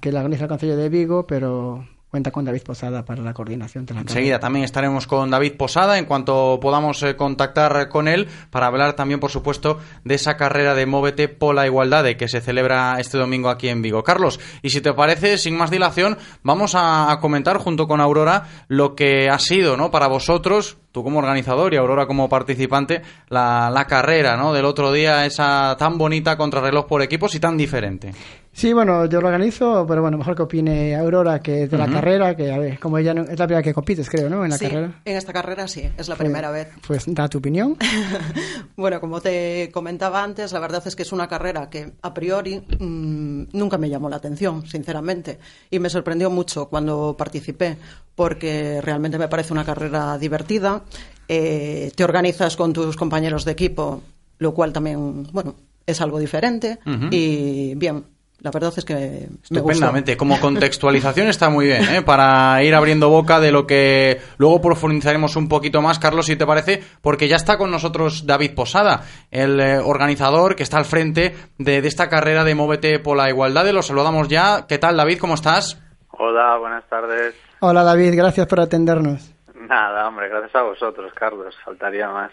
que 0.01 0.13
la 0.13 0.21
organiza 0.21 0.45
el 0.45 0.49
Consejo 0.49 0.77
de 0.77 0.89
Vigo, 0.89 1.27
pero 1.27 1.85
cuenta 2.11 2.31
con 2.31 2.45
David 2.45 2.63
Posada 2.63 3.05
para 3.05 3.23
la 3.23 3.35
coordinación 3.35 3.85
de 3.85 3.95
la 3.95 4.01
Enseguida 4.01 4.41
también 4.41 4.65
estaremos 4.65 5.07
con 5.07 5.31
David 5.31 5.57
Posada 5.57 5.99
en 5.99 6.07
cuanto 6.07 6.59
podamos 6.61 7.03
eh, 7.03 7.17
contactar 7.17 7.89
con 7.89 8.09
él 8.09 8.29
para 8.51 8.67
hablar 8.67 8.95
también, 8.95 9.21
por 9.21 9.31
supuesto, 9.31 9.79
de 10.05 10.15
esa 10.15 10.37
carrera 10.37 10.75
de 10.75 10.87
Móvete 10.87 11.29
por 11.29 11.55
la 11.55 11.67
Igualdad 11.67 12.05
que 12.17 12.29
se 12.29 12.41
celebra 12.41 12.97
este 12.99 13.19
domingo 13.19 13.51
aquí 13.51 13.69
en 13.69 13.83
Vigo. 13.83 14.03
Carlos, 14.03 14.41
y 14.63 14.71
si 14.71 14.81
te 14.81 14.93
parece, 14.95 15.37
sin 15.37 15.57
más 15.57 15.71
dilación, 15.71 16.17
vamos 16.43 16.73
a, 16.75 17.19
comentar 17.21 17.59
junto 17.59 17.87
con 17.87 18.01
Aurora 18.01 18.47
lo 18.69 18.95
que 18.95 19.29
ha 19.29 19.39
sido 19.39 19.77
¿no? 19.77 19.91
para 19.91 20.07
vosotros 20.07 20.79
tú 20.93 21.05
como 21.05 21.19
organizador 21.19 21.75
y 21.75 21.77
Aurora 21.77 22.07
como 22.07 22.29
participante, 22.29 23.03
la, 23.29 23.87
carrera 23.89 24.37
del 24.53 24.65
otro 24.65 24.93
día, 24.93 25.27
esa 25.27 25.77
tan 25.79 25.99
bonita 25.99 26.37
contrarreloj 26.37 26.87
por 26.87 27.03
equipos 27.03 27.35
y 27.35 27.41
tan 27.41 27.57
diferente. 27.57 28.13
Sí, 28.59 28.73
bueno, 28.73 29.07
yo 29.07 29.21
lo 29.21 29.29
organizo, 29.29 29.87
pero 29.87 30.03
bueno, 30.03 30.19
mejor 30.19 30.35
que 30.35 30.43
opine 30.43 30.97
Aurora 30.97 31.39
que 31.39 31.63
es 31.63 31.71
de 31.71 31.79
la 31.79 31.87
carrera, 31.87 32.35
que 32.35 32.51
a 32.51 32.59
ver, 32.59 32.81
como 32.81 32.99
ella 32.99 33.15
no- 33.15 33.23
es 33.23 33.39
la 33.39 33.47
primera 33.47 33.63
que 33.63 33.73
compites, 33.73 34.11
creo, 34.11 34.29
¿no? 34.29 34.43
En 34.45 34.51
la 34.51 34.59
sí, 34.59 34.65
carrera. 34.67 35.01
en 35.05 35.17
esta 35.17 35.33
carrera 35.33 35.69
sí, 35.69 35.83
es 35.97 36.09
la 36.09 36.17
Pues- 36.17 36.27
primera 36.27 36.51
vez. 36.51 36.67
Pues 36.85 37.05
da 37.07 37.29
tu 37.29 37.39
opinión. 37.39 37.77
Bueno, 38.77 39.01
como 39.01 39.21
te 39.21 39.71
comentaba 39.73 40.25
antes, 40.25 40.51
la 40.53 40.59
verdad 40.59 40.83
es 40.87 40.97
que 40.97 41.03
es 41.05 41.13
una 41.13 41.29
carrera 41.29 41.71
que 41.71 41.93
a 42.03 42.13
priori 42.15 42.59
mm, 42.81 43.45
nunca 43.53 43.79
me 43.79 43.89
llamó 43.91 44.09
la 44.09 44.17
atención, 44.17 44.67
sinceramente, 44.67 45.39
y 45.71 45.79
me 45.79 45.89
sorprendió 45.89 46.29
mucho 46.29 46.69
cuando 46.69 47.15
participé, 47.17 47.77
porque 48.17 48.81
realmente 48.83 49.19
me 49.19 49.29
parece 49.29 49.53
una 49.53 49.65
carrera 49.65 50.19
divertida. 50.19 50.83
eh, 51.29 51.93
te 51.95 52.03
organizas 52.03 52.57
con 52.57 52.73
tus 52.73 52.97
compañeros 52.97 53.45
de 53.45 53.53
equipo, 53.53 54.03
lo 54.39 54.53
cual 54.53 54.73
también, 54.73 55.25
bueno, 55.33 55.55
es 55.87 56.01
algo 56.01 56.19
diferente 56.19 56.79
y 57.13 57.75
bien. 57.77 58.05
La 58.41 58.53
verdad 58.53 58.73
es 58.77 58.85
que 58.85 58.95
me 58.95 59.27
gustó. 59.27 59.55
Estupendamente, 59.55 60.17
como 60.17 60.39
contextualización 60.41 61.29
está 61.29 61.51
muy 61.51 61.67
bien, 61.67 61.83
¿eh? 61.93 62.03
para 62.03 62.63
ir 62.63 62.73
abriendo 62.75 63.09
boca 63.09 63.41
de 63.41 63.51
lo 63.51 63.67
que 63.67 64.21
luego 64.37 64.61
profundizaremos 64.61 65.35
un 65.35 65.49
poquito 65.49 65.83
más, 65.83 65.99
Carlos, 65.99 66.27
si 66.27 66.37
te 66.37 66.47
parece, 66.47 66.83
porque 67.03 67.27
ya 67.27 67.35
está 67.35 67.59
con 67.59 67.73
nosotros 67.73 68.27
David 68.27 68.55
Posada, 68.55 69.03
el 69.33 69.59
eh, 69.59 69.79
organizador 69.79 70.55
que 70.55 70.63
está 70.63 70.79
al 70.79 70.85
frente 70.85 71.35
de, 71.59 71.83
de 71.83 71.89
esta 71.89 72.09
carrera 72.09 72.45
de 72.45 72.55
Móvete 72.55 73.01
por 73.01 73.17
la 73.17 73.29
Igualdad. 73.29 73.69
Lo 73.73 73.83
saludamos 73.83 74.29
ya. 74.29 74.67
¿Qué 74.69 74.79
tal, 74.79 74.97
David? 74.97 75.19
¿Cómo 75.19 75.35
estás? 75.35 75.77
Hola, 76.11 76.57
buenas 76.59 76.85
tardes. 76.89 77.35
Hola 77.61 77.83
David, 77.83 78.15
gracias 78.17 78.47
por 78.47 78.61
atendernos. 78.61 79.35
Nada, 79.55 80.07
hombre, 80.07 80.29
gracias 80.29 80.55
a 80.55 80.63
vosotros, 80.63 81.13
Carlos. 81.15 81.57
Faltaría 81.65 82.09
más. 82.09 82.31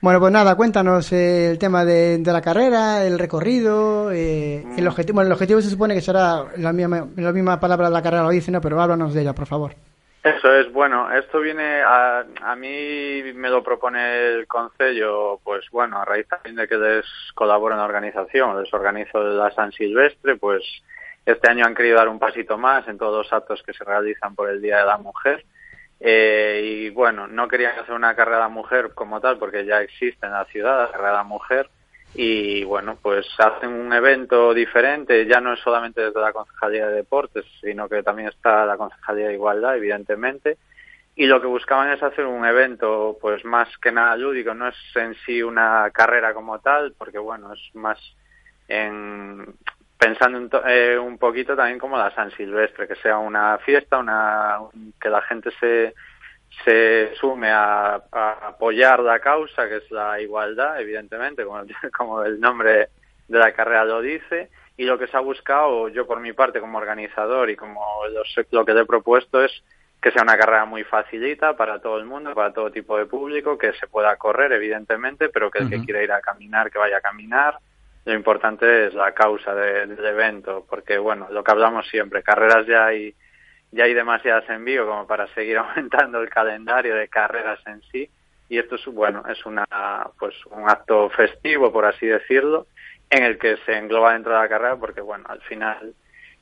Bueno, 0.00 0.20
pues 0.20 0.32
nada, 0.32 0.54
cuéntanos 0.54 1.12
eh, 1.12 1.50
el 1.50 1.58
tema 1.58 1.84
de, 1.84 2.18
de 2.18 2.32
la 2.32 2.40
carrera, 2.40 3.04
el 3.04 3.18
recorrido, 3.18 4.12
eh, 4.12 4.64
el 4.76 4.86
objetivo. 4.86 5.16
Bueno, 5.16 5.26
el 5.26 5.32
objetivo 5.32 5.60
se 5.60 5.70
supone 5.70 5.94
que 5.94 6.00
será 6.00 6.44
la 6.56 6.72
misma, 6.72 7.08
la 7.16 7.32
misma 7.32 7.58
palabra 7.58 7.88
de 7.88 7.94
la 7.94 8.02
carrera 8.02 8.22
lo 8.22 8.30
dice, 8.30 8.52
¿no? 8.52 8.60
Pero 8.60 8.80
háblanos 8.80 9.12
de 9.12 9.22
ella, 9.22 9.32
por 9.32 9.46
favor. 9.46 9.72
Eso 10.22 10.52
es, 10.54 10.72
bueno, 10.72 11.10
esto 11.12 11.40
viene 11.40 11.80
a, 11.82 12.24
a 12.42 12.54
mí 12.54 13.22
me 13.34 13.48
lo 13.48 13.64
propone 13.64 14.28
el 14.28 14.46
Concello, 14.46 15.40
pues 15.42 15.64
bueno, 15.72 16.00
a 16.00 16.04
raíz 16.04 16.28
también 16.28 16.54
de 16.54 16.68
que 16.68 16.76
les 16.76 17.04
colaboro 17.34 17.74
en 17.74 17.80
la 17.80 17.86
organización, 17.86 18.60
les 18.62 18.72
organizo 18.72 19.20
la 19.20 19.50
San 19.52 19.72
Silvestre, 19.72 20.36
pues 20.36 20.62
este 21.26 21.50
año 21.50 21.64
han 21.64 21.74
querido 21.74 21.96
dar 21.96 22.08
un 22.08 22.18
pasito 22.20 22.56
más 22.56 22.86
en 22.86 22.98
todos 22.98 23.24
los 23.24 23.32
actos 23.32 23.62
que 23.64 23.72
se 23.72 23.84
realizan 23.84 24.34
por 24.36 24.48
el 24.48 24.62
Día 24.62 24.78
de 24.78 24.86
la 24.86 24.98
Mujer. 24.98 25.44
Eh, 26.00 26.60
y 26.64 26.90
bueno, 26.90 27.26
no 27.26 27.48
querían 27.48 27.78
hacer 27.78 27.94
una 27.94 28.14
carrera 28.14 28.48
mujer 28.48 28.92
como 28.94 29.20
tal, 29.20 29.38
porque 29.38 29.64
ya 29.64 29.80
existe 29.80 30.26
en 30.26 30.32
la 30.32 30.44
ciudad 30.46 30.84
la 30.84 30.92
carrera 30.92 31.22
mujer. 31.24 31.68
Y 32.14 32.64
bueno, 32.64 32.98
pues 33.00 33.26
hacen 33.38 33.70
un 33.70 33.92
evento 33.92 34.54
diferente, 34.54 35.26
ya 35.26 35.40
no 35.40 35.52
es 35.52 35.60
solamente 35.60 36.00
desde 36.00 36.20
la 36.20 36.32
Concejalía 36.32 36.88
de 36.88 36.96
Deportes, 36.96 37.44
sino 37.60 37.88
que 37.88 38.02
también 38.02 38.28
está 38.28 38.64
la 38.64 38.76
Concejalía 38.76 39.28
de 39.28 39.34
Igualdad, 39.34 39.76
evidentemente. 39.76 40.56
Y 41.14 41.26
lo 41.26 41.40
que 41.40 41.48
buscaban 41.48 41.90
es 41.90 42.02
hacer 42.02 42.24
un 42.26 42.46
evento, 42.46 43.18
pues 43.20 43.44
más 43.44 43.68
que 43.78 43.92
nada 43.92 44.16
lúdico, 44.16 44.54
no 44.54 44.68
es 44.68 44.76
en 44.94 45.14
sí 45.26 45.42
una 45.42 45.90
carrera 45.92 46.32
como 46.32 46.60
tal, 46.60 46.94
porque 46.96 47.18
bueno, 47.18 47.52
es 47.52 47.74
más 47.74 47.98
en 48.68 49.44
pensando 49.98 50.38
en 50.38 50.48
to- 50.48 50.66
eh, 50.66 50.98
un 50.98 51.18
poquito 51.18 51.56
también 51.56 51.78
como 51.78 51.98
la 51.98 52.14
San 52.14 52.30
Silvestre, 52.32 52.86
que 52.88 52.94
sea 52.96 53.18
una 53.18 53.58
fiesta, 53.58 53.98
una 53.98 54.58
que 55.00 55.08
la 55.10 55.22
gente 55.22 55.50
se 55.60 55.94
se 56.64 57.14
sume 57.20 57.50
a, 57.50 58.00
a 58.10 58.32
apoyar 58.48 59.00
la 59.00 59.20
causa, 59.20 59.68
que 59.68 59.76
es 59.76 59.90
la 59.90 60.20
igualdad, 60.20 60.80
evidentemente, 60.80 61.44
como, 61.44 61.62
como 61.96 62.22
el 62.24 62.40
nombre 62.40 62.88
de 63.28 63.38
la 63.38 63.52
carrera 63.52 63.84
lo 63.84 64.00
dice, 64.00 64.48
y 64.76 64.84
lo 64.84 64.98
que 64.98 65.06
se 65.08 65.16
ha 65.16 65.20
buscado, 65.20 65.88
yo 65.88 66.06
por 66.06 66.20
mi 66.20 66.32
parte 66.32 66.60
como 66.60 66.78
organizador 66.78 67.50
y 67.50 67.56
como 67.56 67.80
los- 68.12 68.34
lo 68.50 68.64
que 68.64 68.74
le 68.74 68.80
he 68.80 68.86
propuesto 68.86 69.44
es 69.44 69.52
que 70.00 70.10
sea 70.10 70.22
una 70.22 70.38
carrera 70.38 70.64
muy 70.64 70.84
facilita 70.84 71.56
para 71.56 71.80
todo 71.80 71.98
el 71.98 72.06
mundo, 72.06 72.34
para 72.34 72.52
todo 72.52 72.70
tipo 72.70 72.96
de 72.96 73.06
público, 73.06 73.58
que 73.58 73.72
se 73.74 73.86
pueda 73.86 74.16
correr, 74.16 74.50
evidentemente, 74.52 75.28
pero 75.28 75.50
que 75.50 75.58
el 75.58 75.64
que 75.70 75.76
quiera 75.84 76.02
ir 76.02 76.12
a 76.12 76.20
caminar, 76.20 76.70
que 76.70 76.78
vaya 76.78 76.96
a 76.98 77.00
caminar. 77.02 77.58
Lo 78.08 78.14
importante 78.14 78.86
es 78.86 78.94
la 78.94 79.12
causa 79.12 79.54
de- 79.54 79.86
del 79.86 80.02
evento, 80.02 80.64
porque, 80.66 80.96
bueno, 80.96 81.28
lo 81.30 81.44
que 81.44 81.50
hablamos 81.52 81.86
siempre, 81.88 82.22
carreras 82.22 82.66
ya 82.66 82.86
hay, 82.86 83.14
ya 83.70 83.84
hay 83.84 83.92
demasiadas 83.92 84.48
en 84.48 84.64
vivo 84.64 84.86
como 84.86 85.06
para 85.06 85.26
seguir 85.34 85.58
aumentando 85.58 86.18
el 86.22 86.30
calendario 86.30 86.94
de 86.94 87.08
carreras 87.08 87.60
en 87.66 87.82
sí. 87.92 88.08
Y 88.48 88.56
esto 88.56 88.76
es, 88.76 88.86
bueno, 88.86 89.24
es 89.28 89.44
una, 89.44 89.66
pues, 90.18 90.34
un 90.46 90.70
acto 90.70 91.10
festivo, 91.10 91.70
por 91.70 91.84
así 91.84 92.06
decirlo, 92.06 92.66
en 93.10 93.24
el 93.24 93.36
que 93.38 93.58
se 93.66 93.76
engloba 93.76 94.14
dentro 94.14 94.32
de 94.32 94.38
la 94.38 94.48
carrera, 94.48 94.76
porque, 94.76 95.02
bueno, 95.02 95.26
al 95.28 95.42
final 95.42 95.92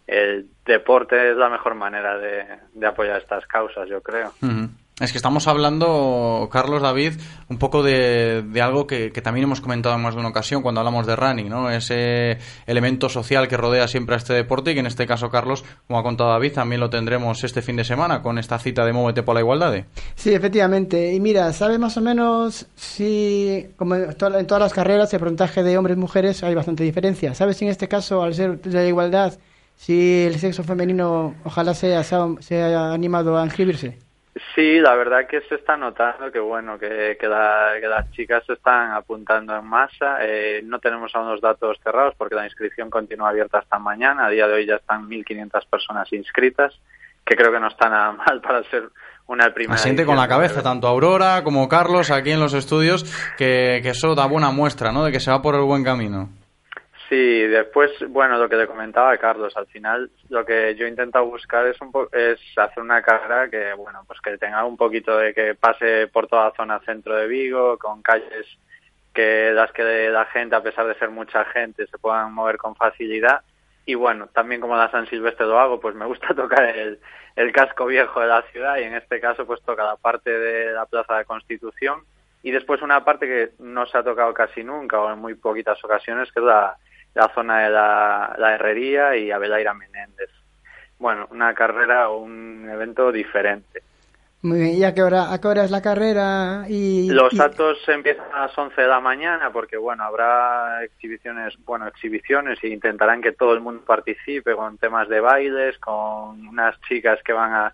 el 0.07 0.47
deporte 0.65 1.31
es 1.33 1.37
la 1.37 1.49
mejor 1.49 1.75
manera 1.75 2.17
de, 2.17 2.87
apoyar 2.87 3.21
estas 3.21 3.45
causas, 3.49 3.89
yo 3.89 4.01
creo. 4.03 4.29
Ujú. 4.41 4.69
Es 4.99 5.13
que 5.13 5.19
estamos 5.19 5.47
hablando, 5.47 6.49
Carlos 6.51 6.81
David, 6.81 7.13
un 7.51 7.59
poco 7.59 7.83
de, 7.83 8.43
algo 8.63 8.87
que, 8.87 9.11
también 9.23 9.45
hemos 9.45 9.61
comentado 9.61 9.95
en 9.95 10.01
más 10.01 10.15
de 10.15 10.21
una 10.21 10.31
ocasión 10.31 10.63
cuando 10.63 10.81
hablamos 10.81 11.07
de 11.07 11.15
running, 11.15 11.51
¿no? 11.51 11.71
Ese 11.71 12.39
elemento 12.67 13.11
social 13.11 13.47
que 13.47 13.59
rodea 13.59 13.89
siempre 13.89 14.15
a 14.15 14.19
este 14.19 14.33
deporte 14.33 14.71
y 14.71 14.75
que 14.75 14.81
en 14.81 14.87
este 14.87 15.07
caso, 15.07 15.29
Carlos, 15.29 15.67
como 15.87 15.99
ha 15.99 16.03
contado 16.03 16.31
David, 16.31 16.55
también 16.55 16.81
lo 16.81 16.89
tendremos 16.89 17.45
este 17.45 17.61
fin 17.61 17.77
de 17.77 17.85
semana 17.85 18.23
con 18.23 18.39
esta 18.39 18.59
cita 18.59 18.87
de 18.87 18.95
Móvete 18.95 19.23
por 19.23 19.35
la 19.35 19.43
Igualdad. 19.43 19.85
Sí, 20.15 20.33
efectivamente. 20.33 21.13
Y 21.13 21.21
mira, 21.21 21.53
¿sabes 21.53 21.79
más 21.79 21.95
o 21.99 22.01
menos 22.01 22.67
si, 22.75 23.67
como 23.77 23.97
en 23.97 24.15
to- 24.15 24.39
en 24.39 24.47
todas 24.47 24.63
las 24.63 24.73
carreras, 24.73 25.13
el 25.13 25.19
porcentaje 25.21 25.63
de 25.63 25.77
hombres 25.77 25.99
y 25.99 26.01
mujeres 26.01 26.43
hay 26.43 26.55
bastante 26.55 26.85
diferencia? 26.85 27.35
¿Sabes 27.35 27.59
si 27.59 27.67
en 27.67 27.71
este 27.71 27.87
caso, 27.87 28.23
al 28.23 28.33
ser 28.33 28.63
de 28.63 28.73
la 28.73 28.87
igualdad, 28.87 29.35
si 29.77 30.25
el 30.25 30.39
sexo 30.39 30.65
femenino 30.65 31.35
ojalá 31.45 31.75
sea, 31.75 32.03
se 32.03 32.15
ha, 32.15 32.27
se 32.41 32.63
ha 32.63 32.93
animado 32.95 33.37
a 33.37 33.45
inscribirse? 33.45 33.99
Sí, 34.55 34.79
la 34.81 34.95
verdad 34.95 35.27
que 35.27 35.41
se 35.43 35.55
está 35.55 35.77
notando 35.79 36.31
que 36.31 36.39
bueno 36.39 36.79
que, 36.79 37.17
que, 37.19 37.27
la- 37.27 37.73
que 37.81 37.87
las 37.89 38.11
chicas 38.13 38.45
se 38.47 38.53
están 38.53 38.93
apuntando 38.93 39.57
en 39.57 39.65
masa. 39.65 40.19
Eh, 40.21 40.61
no 40.65 40.79
tenemos 40.79 41.15
aún 41.15 41.31
los 41.31 41.41
datos 41.41 41.79
cerrados 41.83 42.15
porque 42.19 42.35
la 42.35 42.45
inscripción 42.45 42.91
continúa 42.91 43.31
abierta 43.31 43.59
hasta 43.59 43.79
mañana. 43.79 44.27
A 44.27 44.31
día 44.31 44.47
de 44.47 44.53
hoy 44.55 44.67
ya 44.67 44.75
están 44.77 45.09
1.500 45.09 45.67
personas 45.71 46.13
inscritas, 46.13 46.75
que 47.25 47.35
creo 47.35 47.51
que 47.51 47.61
no 47.61 47.69
está 47.69 47.89
nada 47.89 48.13
mal 48.27 48.41
para 48.43 48.63
ser 48.65 48.91
una 49.27 49.53
primera. 49.55 49.75
Asiente 49.75 50.05
con 50.05 50.17
la 50.17 50.29
cabeza, 50.29 50.63
tanto 50.63 50.87
Aurora 50.87 51.43
como 51.43 51.67
Carlos 51.69 52.11
aquí 52.11 52.33
en 52.33 52.41
los 52.41 52.53
estudios, 52.53 53.05
que, 53.39 53.81
que 53.83 53.89
eso 53.91 54.15
da 54.15 54.27
buena 54.27 54.51
muestra, 54.51 54.93
¿no? 54.93 55.03
De 55.05 55.13
que 55.13 55.19
se 55.21 55.31
va 55.31 55.41
por 55.41 55.55
el 55.55 55.63
buen 55.63 55.83
camino. 55.83 56.29
Sí, 57.09 57.43
después, 57.47 57.93
bueno, 58.09 58.37
lo 58.37 58.49
que 58.49 58.57
le 58.57 58.67
comentaba 58.67 59.17
Carlos, 59.19 59.57
al 59.57 59.67
final 59.69 60.11
lo 60.29 60.45
que 60.45 60.75
yo 60.75 60.87
he 60.87 60.89
intentado 60.89 61.25
buscar 61.27 61.65
es 61.67 61.81
un 61.81 61.93
po- 61.93 62.09
es 62.13 62.41
hacer 62.57 62.83
una 62.83 63.01
carrera 63.01 63.49
que, 63.49 63.75
bueno, 63.75 64.03
pues 64.09 64.21
que 64.21 64.37
tenga 64.39 64.65
un 64.65 64.77
poquito 64.77 65.17
de 65.17 65.33
que 65.33 65.55
pase 65.55 66.09
por 66.09 66.27
toda 66.27 66.47
la 66.49 66.55
zona 66.57 66.81
centro 66.81 67.15
de 67.15 67.29
Vigo, 67.29 67.79
con 67.79 68.03
calles 68.03 68.47
que 69.15 69.53
las 69.53 69.71
que 69.73 70.11
la 70.11 70.25
gente, 70.27 70.57
a 70.57 70.63
pesar 70.63 70.87
de 70.89 70.95
ser 70.99 71.11
mucha 71.11 71.45
gente, 71.47 71.87
se 71.87 71.99
puedan 71.99 72.33
mover 72.35 72.57
con 72.57 72.75
facilidad. 72.75 73.43
Y 73.85 73.95
bueno, 73.95 74.27
también 74.29 74.61
como 74.61 74.77
la 74.77 74.91
San 74.91 75.07
Silvestre 75.07 75.47
lo 75.47 75.61
hago, 75.61 75.81
pues 75.81 75.95
me 75.95 76.07
gusta 76.07 76.29
tocar 76.35 76.65
el, 76.77 76.99
el 77.37 77.53
casco 77.53 77.87
viejo 77.87 78.21
de 78.21 78.27
la 78.27 78.43
ciudad 78.51 78.79
y 78.79 78.83
en 78.83 78.95
este 78.95 79.21
caso 79.21 79.47
pues 79.47 79.63
toca 79.63 79.85
la 79.85 79.97
parte 79.97 80.31
de 80.31 80.73
la 80.73 80.87
Plaza 80.87 81.19
de 81.19 81.25
Constitución 81.25 82.01
y 82.43 82.51
después 82.51 82.83
una 82.83 83.05
parte 83.05 83.27
que 83.27 83.51
no 83.61 83.87
se 83.87 83.97
ha 83.99 84.03
tocado 84.03 84.35
casi 84.35 84.65
nunca 84.65 85.01
o 85.01 85.13
en 85.13 85.19
muy 85.21 85.35
poquitas 85.35 85.83
ocasiones, 85.85 86.31
que 86.33 86.41
es 86.41 86.47
la, 86.47 86.77
la 87.17 87.29
zona 87.35 87.61
de 87.65 87.71
la, 87.71 88.35
la 88.39 88.55
Herrería 88.55 89.17
y 89.17 89.31
Abelaira 89.31 89.73
Menéndez. 89.73 90.31
Bueno, 90.99 91.27
una 91.31 91.55
carrera 91.55 92.11
o 92.11 92.19
un 92.19 92.69
evento 92.71 93.11
diferente. 93.11 93.83
Muy 94.43 94.61
bien, 94.61 94.75
¿y 94.77 94.85
a 94.85 94.93
qué 94.95 95.03
hora, 95.03 95.33
a 95.33 95.41
qué 95.41 95.49
hora 95.49 95.65
es 95.65 95.71
la 95.71 95.81
carrera? 95.81 96.67
Y, 96.69 97.09
Los 97.11 97.33
y- 97.33 97.41
actos 97.41 97.79
empiezan 97.89 98.27
a 98.35 98.43
las 98.47 98.57
11 98.59 98.81
de 98.83 98.87
la 98.87 99.01
mañana 99.01 99.51
porque, 99.51 99.79
bueno, 99.79 100.05
habrá 100.05 100.85
exhibiciones, 100.85 101.55
bueno, 101.65 101.87
exhibiciones 101.89 102.63
y 102.63 102.69
intentarán 102.69 103.23
que 103.23 103.33
todo 103.33 103.55
el 103.55 103.61
mundo 103.61 103.83
participe 103.87 104.55
con 104.55 104.77
temas 104.77 105.09
de 105.09 105.21
bailes, 105.21 105.79
con 105.79 106.47
unas 106.47 106.79
chicas 106.83 107.19
que 107.25 107.33
van 107.33 107.53
a 107.55 107.73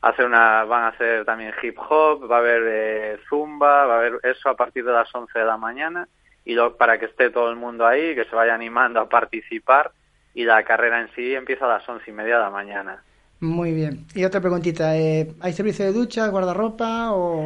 hacer 0.00 0.24
una, 0.24 0.64
van 0.64 0.84
a 0.84 0.88
hacer 0.88 1.26
también 1.26 1.52
hip 1.62 1.76
hop, 1.78 2.28
va 2.30 2.36
a 2.36 2.40
haber 2.40 2.62
eh, 2.66 3.18
zumba, 3.28 3.84
va 3.84 3.94
a 3.94 3.98
haber 3.98 4.20
eso 4.22 4.48
a 4.48 4.56
partir 4.56 4.84
de 4.86 4.92
las 4.92 5.14
11 5.14 5.38
de 5.38 5.44
la 5.44 5.58
mañana 5.58 6.08
y 6.44 6.54
lo, 6.54 6.76
para 6.76 6.98
que 6.98 7.06
esté 7.06 7.30
todo 7.30 7.50
el 7.50 7.56
mundo 7.56 7.86
ahí, 7.86 8.14
que 8.14 8.24
se 8.24 8.34
vaya 8.36 8.54
animando 8.54 9.00
a 9.00 9.08
participar 9.08 9.90
y 10.34 10.44
la 10.44 10.62
carrera 10.64 11.00
en 11.00 11.08
sí 11.14 11.34
empieza 11.34 11.64
a 11.66 11.68
las 11.78 11.88
once 11.88 12.10
y 12.10 12.14
media 12.14 12.36
de 12.36 12.42
la 12.42 12.50
mañana. 12.50 13.02
Muy 13.40 13.72
bien. 13.72 14.04
Y 14.14 14.24
otra 14.24 14.40
preguntita, 14.40 14.96
eh, 14.98 15.32
¿hay 15.40 15.52
servicio 15.54 15.84
de 15.86 15.92
ducha, 15.92 16.28
guardarropa 16.28 17.12
o, 17.12 17.40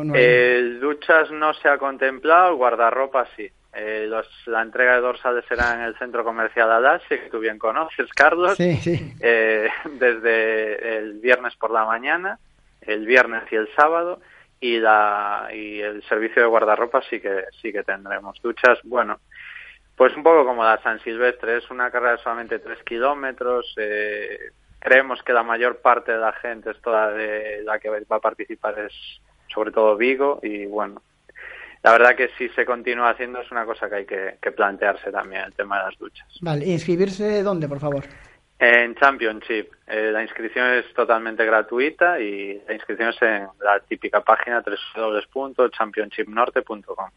o 0.00 0.04
no? 0.04 0.14
hay? 0.14 0.22
El 0.22 0.80
duchas 0.80 1.30
no 1.30 1.54
se 1.54 1.68
ha 1.68 1.78
contemplado, 1.78 2.56
guardarropa 2.56 3.26
sí. 3.36 3.48
Eh, 3.74 4.06
los- 4.08 4.26
la 4.46 4.62
entrega 4.62 4.94
de 4.96 5.00
dorsales 5.00 5.44
será 5.48 5.74
en 5.74 5.80
el 5.82 5.96
centro 5.98 6.24
comercial 6.24 6.70
Alasia, 6.72 7.22
que 7.22 7.30
tú 7.30 7.38
bien 7.38 7.58
conoces, 7.58 8.08
Carlos, 8.14 8.56
Sí, 8.56 8.76
sí. 8.76 9.12
eh, 9.20 9.68
desde 9.98 10.98
el 10.98 11.14
viernes 11.20 11.54
por 11.56 11.70
la 11.70 11.84
mañana, 11.84 12.38
el 12.80 13.06
viernes 13.06 13.42
y 13.50 13.56
el 13.56 13.68
sábado, 13.74 14.20
y 14.60 14.78
la 14.78 15.48
y 15.52 15.80
el 15.80 16.02
servicio 16.04 16.42
de 16.42 16.48
guardarropa 16.48 17.02
sí 17.08 17.20
que 17.20 17.44
sí 17.60 17.72
que 17.72 17.82
tendremos 17.82 18.40
duchas. 18.42 18.78
Bueno, 18.84 19.20
pues 19.96 20.16
un 20.16 20.22
poco 20.22 20.44
como 20.44 20.64
la 20.64 20.80
San 20.82 21.00
Silvestre, 21.00 21.58
es 21.58 21.70
una 21.70 21.90
carrera 21.90 22.12
de 22.12 22.22
solamente 22.22 22.58
tres 22.58 22.82
kilómetros. 22.84 23.74
eh, 23.76 24.52
creemos 24.78 25.22
que 25.22 25.32
la 25.32 25.42
mayor 25.42 25.78
parte 25.78 26.12
de 26.12 26.18
la 26.18 26.32
gente, 26.32 26.70
es 26.70 26.80
toda 26.80 27.10
de 27.10 27.62
la 27.64 27.78
que 27.78 27.90
va 27.90 28.16
a 28.16 28.20
participar, 28.20 28.78
es 28.78 28.92
sobre 29.52 29.72
todo 29.72 29.96
Vigo 29.96 30.40
y 30.42 30.66
bueno, 30.66 31.02
la 31.82 31.92
verdad 31.92 32.16
que 32.16 32.30
si 32.36 32.48
se 32.50 32.64
continúa 32.64 33.10
haciendo 33.10 33.40
es 33.40 33.50
una 33.50 33.64
cosa 33.64 33.88
que 33.88 33.94
hay 33.94 34.06
que, 34.06 34.52
plantearse 34.52 35.10
también, 35.10 35.42
el 35.42 35.52
tema 35.54 35.78
de 35.78 35.84
las 35.84 35.98
duchas. 35.98 36.26
Vale, 36.40 36.66
¿inscribirse 36.66 37.42
dónde, 37.42 37.68
por 37.68 37.78
favor? 37.78 38.04
En 38.60 38.96
Championship, 38.96 39.68
eh, 39.86 40.10
la 40.12 40.20
inscripción 40.22 40.66
es 40.74 40.92
totalmente 40.92 41.46
gratuita 41.46 42.18
y 42.18 42.60
la 42.66 42.74
inscripción 42.74 43.10
es 43.10 43.22
en 43.22 43.46
la 43.62 43.78
típica 43.88 44.20
página 44.20 44.64
www.championshipnorte.com. 44.96 47.10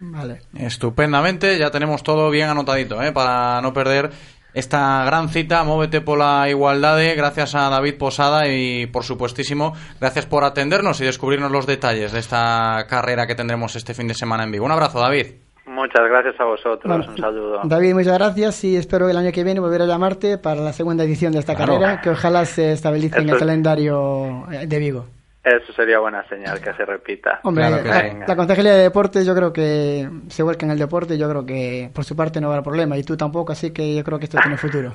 Vale. 0.00 0.38
Estupendamente, 0.58 1.58
ya 1.58 1.70
tenemos 1.70 2.02
todo 2.02 2.30
bien 2.30 2.48
anotadito, 2.48 3.02
¿eh? 3.02 3.12
para 3.12 3.60
no 3.60 3.74
perder 3.74 4.08
esta 4.54 5.04
gran 5.04 5.28
cita. 5.28 5.62
Móvete 5.64 6.00
por 6.00 6.18
la 6.18 6.48
igualdad. 6.48 6.98
Gracias 7.14 7.54
a 7.54 7.68
David 7.68 7.98
Posada 7.98 8.48
y, 8.48 8.86
por 8.86 9.04
supuestísimo, 9.04 9.74
gracias 10.00 10.24
por 10.24 10.44
atendernos 10.44 10.98
y 11.02 11.04
descubrirnos 11.04 11.52
los 11.52 11.66
detalles 11.66 12.12
de 12.12 12.20
esta 12.20 12.86
carrera 12.88 13.26
que 13.26 13.34
tendremos 13.34 13.76
este 13.76 13.92
fin 13.92 14.08
de 14.08 14.14
semana 14.14 14.44
en 14.44 14.52
Vigo. 14.52 14.64
Un 14.64 14.72
abrazo, 14.72 14.98
David. 14.98 15.26
Muchas 15.66 16.08
gracias 16.08 16.40
a 16.40 16.44
vosotros, 16.44 16.82
Bueno, 16.84 17.04
un 17.12 17.16
saludo. 17.18 17.60
David, 17.64 17.94
muchas 17.94 18.18
gracias 18.18 18.64
y 18.64 18.76
espero 18.76 19.08
el 19.08 19.16
año 19.16 19.30
que 19.32 19.44
viene 19.44 19.60
volver 19.60 19.82
a 19.82 19.86
llamarte 19.86 20.36
para 20.38 20.60
la 20.60 20.72
segunda 20.72 21.04
edición 21.04 21.32
de 21.32 21.38
esta 21.38 21.54
Claro. 21.54 21.74
carrera, 21.74 22.00
que 22.00 22.10
ojalá 22.10 22.44
se 22.44 22.72
estabilice 22.72 23.18
en 23.20 23.28
el 23.28 23.38
calendario 23.38 24.46
de 24.66 24.78
Vigo. 24.78 25.06
Eso 25.42 25.72
sería 25.72 25.98
buena 26.00 26.26
señal 26.28 26.60
que 26.60 26.72
se 26.74 26.84
repita. 26.84 27.40
Hombre, 27.44 27.70
la, 27.70 28.24
la 28.26 28.36
Concejalía 28.36 28.74
de 28.74 28.82
Deportes 28.82 29.24
yo 29.24 29.34
creo 29.34 29.52
que 29.52 30.08
se 30.28 30.42
vuelca 30.42 30.66
en 30.66 30.72
el 30.72 30.78
deporte, 30.78 31.16
yo 31.16 31.28
creo 31.30 31.46
que 31.46 31.90
por 31.94 32.04
su 32.04 32.14
parte 32.14 32.40
no 32.42 32.48
habrá 32.48 32.62
problema 32.62 32.98
y 32.98 33.04
tú 33.04 33.16
tampoco, 33.16 33.52
así 33.52 33.70
que 33.70 33.94
yo 33.96 34.04
creo 34.04 34.18
que 34.18 34.24
esto 34.26 34.38
tiene 34.38 34.56
futuro. 34.58 34.92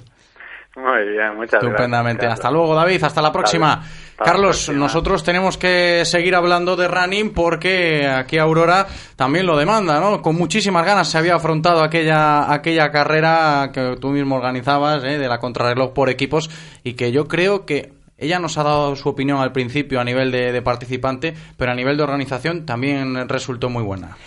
Muy 0.75 1.09
bien, 1.09 1.35
muchas 1.37 1.63
Estupendamente. 1.63 2.23
gracias. 2.25 2.39
Hasta 2.39 2.51
luego, 2.51 2.75
David. 2.75 3.01
Hasta 3.03 3.21
la 3.21 3.31
próxima. 3.31 3.73
Hasta 3.73 4.23
la 4.23 4.25
Carlos, 4.25 4.57
próxima. 4.57 4.77
nosotros 4.77 5.23
tenemos 5.23 5.57
que 5.57 6.03
seguir 6.05 6.35
hablando 6.35 6.75
de 6.75 6.87
running 6.89 7.33
porque 7.33 8.05
aquí 8.07 8.37
Aurora 8.37 8.85
también 9.15 9.45
lo 9.45 9.57
demanda, 9.57 9.99
¿no? 10.01 10.21
Con 10.21 10.35
muchísimas 10.35 10.85
ganas 10.85 11.07
se 11.09 11.17
había 11.17 11.35
afrontado 11.35 11.81
aquella, 11.81 12.51
aquella 12.51 12.91
carrera 12.91 13.71
que 13.73 13.95
tú 14.01 14.09
mismo 14.09 14.35
organizabas, 14.35 15.03
¿eh? 15.05 15.17
de 15.17 15.27
la 15.29 15.39
contrarreloj 15.39 15.93
por 15.93 16.09
equipos, 16.09 16.49
y 16.83 16.93
que 16.93 17.11
yo 17.13 17.27
creo 17.27 17.65
que 17.65 17.93
ella 18.17 18.39
nos 18.39 18.57
ha 18.57 18.63
dado 18.63 18.95
su 18.95 19.07
opinión 19.09 19.39
al 19.39 19.51
principio 19.53 19.99
a 19.99 20.03
nivel 20.03 20.31
de, 20.31 20.51
de 20.51 20.61
participante, 20.61 21.33
pero 21.57 21.71
a 21.71 21.75
nivel 21.75 21.95
de 21.97 22.03
organización 22.03 22.65
también 22.65 23.27
resultó 23.29 23.69
muy 23.69 23.83
buena. 23.83 24.17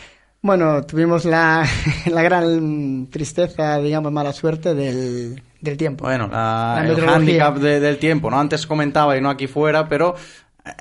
Bueno, 0.41 0.83
tuvimos 0.85 1.25
la, 1.25 1.67
la 2.07 2.23
gran 2.23 3.09
tristeza, 3.11 3.79
digamos, 3.79 4.13
mala 4.13 4.33
suerte 4.33 4.75
del, 4.75 5.43
del 5.61 5.77
tiempo. 5.77 6.05
Bueno, 6.05 6.29
la- 6.29 6.83
La 6.85 6.89
el 6.89 7.01
hándicap 7.01 7.57
de- 7.59 7.81
del 7.81 7.99
tiempo, 7.99 8.31
¿no? 8.31 8.39
Antes 8.39 8.67
comentaba 8.67 9.17
y 9.17 9.21
no 9.21 9.31
aquí 9.31 9.47
fuera, 9.47 9.89
pero 9.89 10.15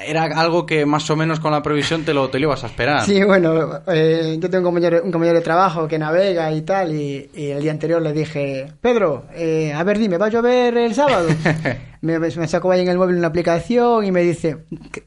era 0.05 0.23
algo 0.23 0.65
que 0.65 0.85
más 0.85 1.09
o 1.09 1.15
menos 1.15 1.39
con 1.39 1.51
la 1.51 1.63
previsión 1.63 2.03
te 2.03 2.13
lo, 2.13 2.29
te 2.29 2.39
lo 2.39 2.47
ibas 2.47 2.63
a 2.63 2.67
esperar. 2.67 3.05
Sí, 3.05 3.23
bueno, 3.23 3.79
eh, 3.87 4.35
yo 4.37 4.49
tengo 4.49 4.67
un 4.67 4.73
compañero, 4.75 5.01
un 5.01 5.11
compañero 5.11 5.37
de 5.37 5.43
trabajo 5.43 5.87
que 5.87 5.97
navega 5.97 6.51
y 6.51 6.61
tal, 6.63 6.93
y, 6.93 7.29
y 7.33 7.51
el 7.51 7.61
día 7.61 7.71
anterior 7.71 8.01
le 8.01 8.11
dije, 8.11 8.67
Pedro, 8.81 9.27
eh, 9.33 9.71
a 9.73 9.81
ver, 9.83 9.97
dime, 9.97 10.17
¿va 10.17 10.25
a 10.25 10.29
llover 10.29 10.75
el 10.77 10.93
sábado? 10.93 11.29
me, 12.01 12.19
me 12.19 12.47
sacó 12.49 12.71
ahí 12.71 12.81
en 12.81 12.89
el 12.89 12.97
móvil 12.97 13.15
una 13.15 13.27
aplicación 13.27 14.03
y 14.03 14.11
me 14.11 14.21
dice, 14.23 14.57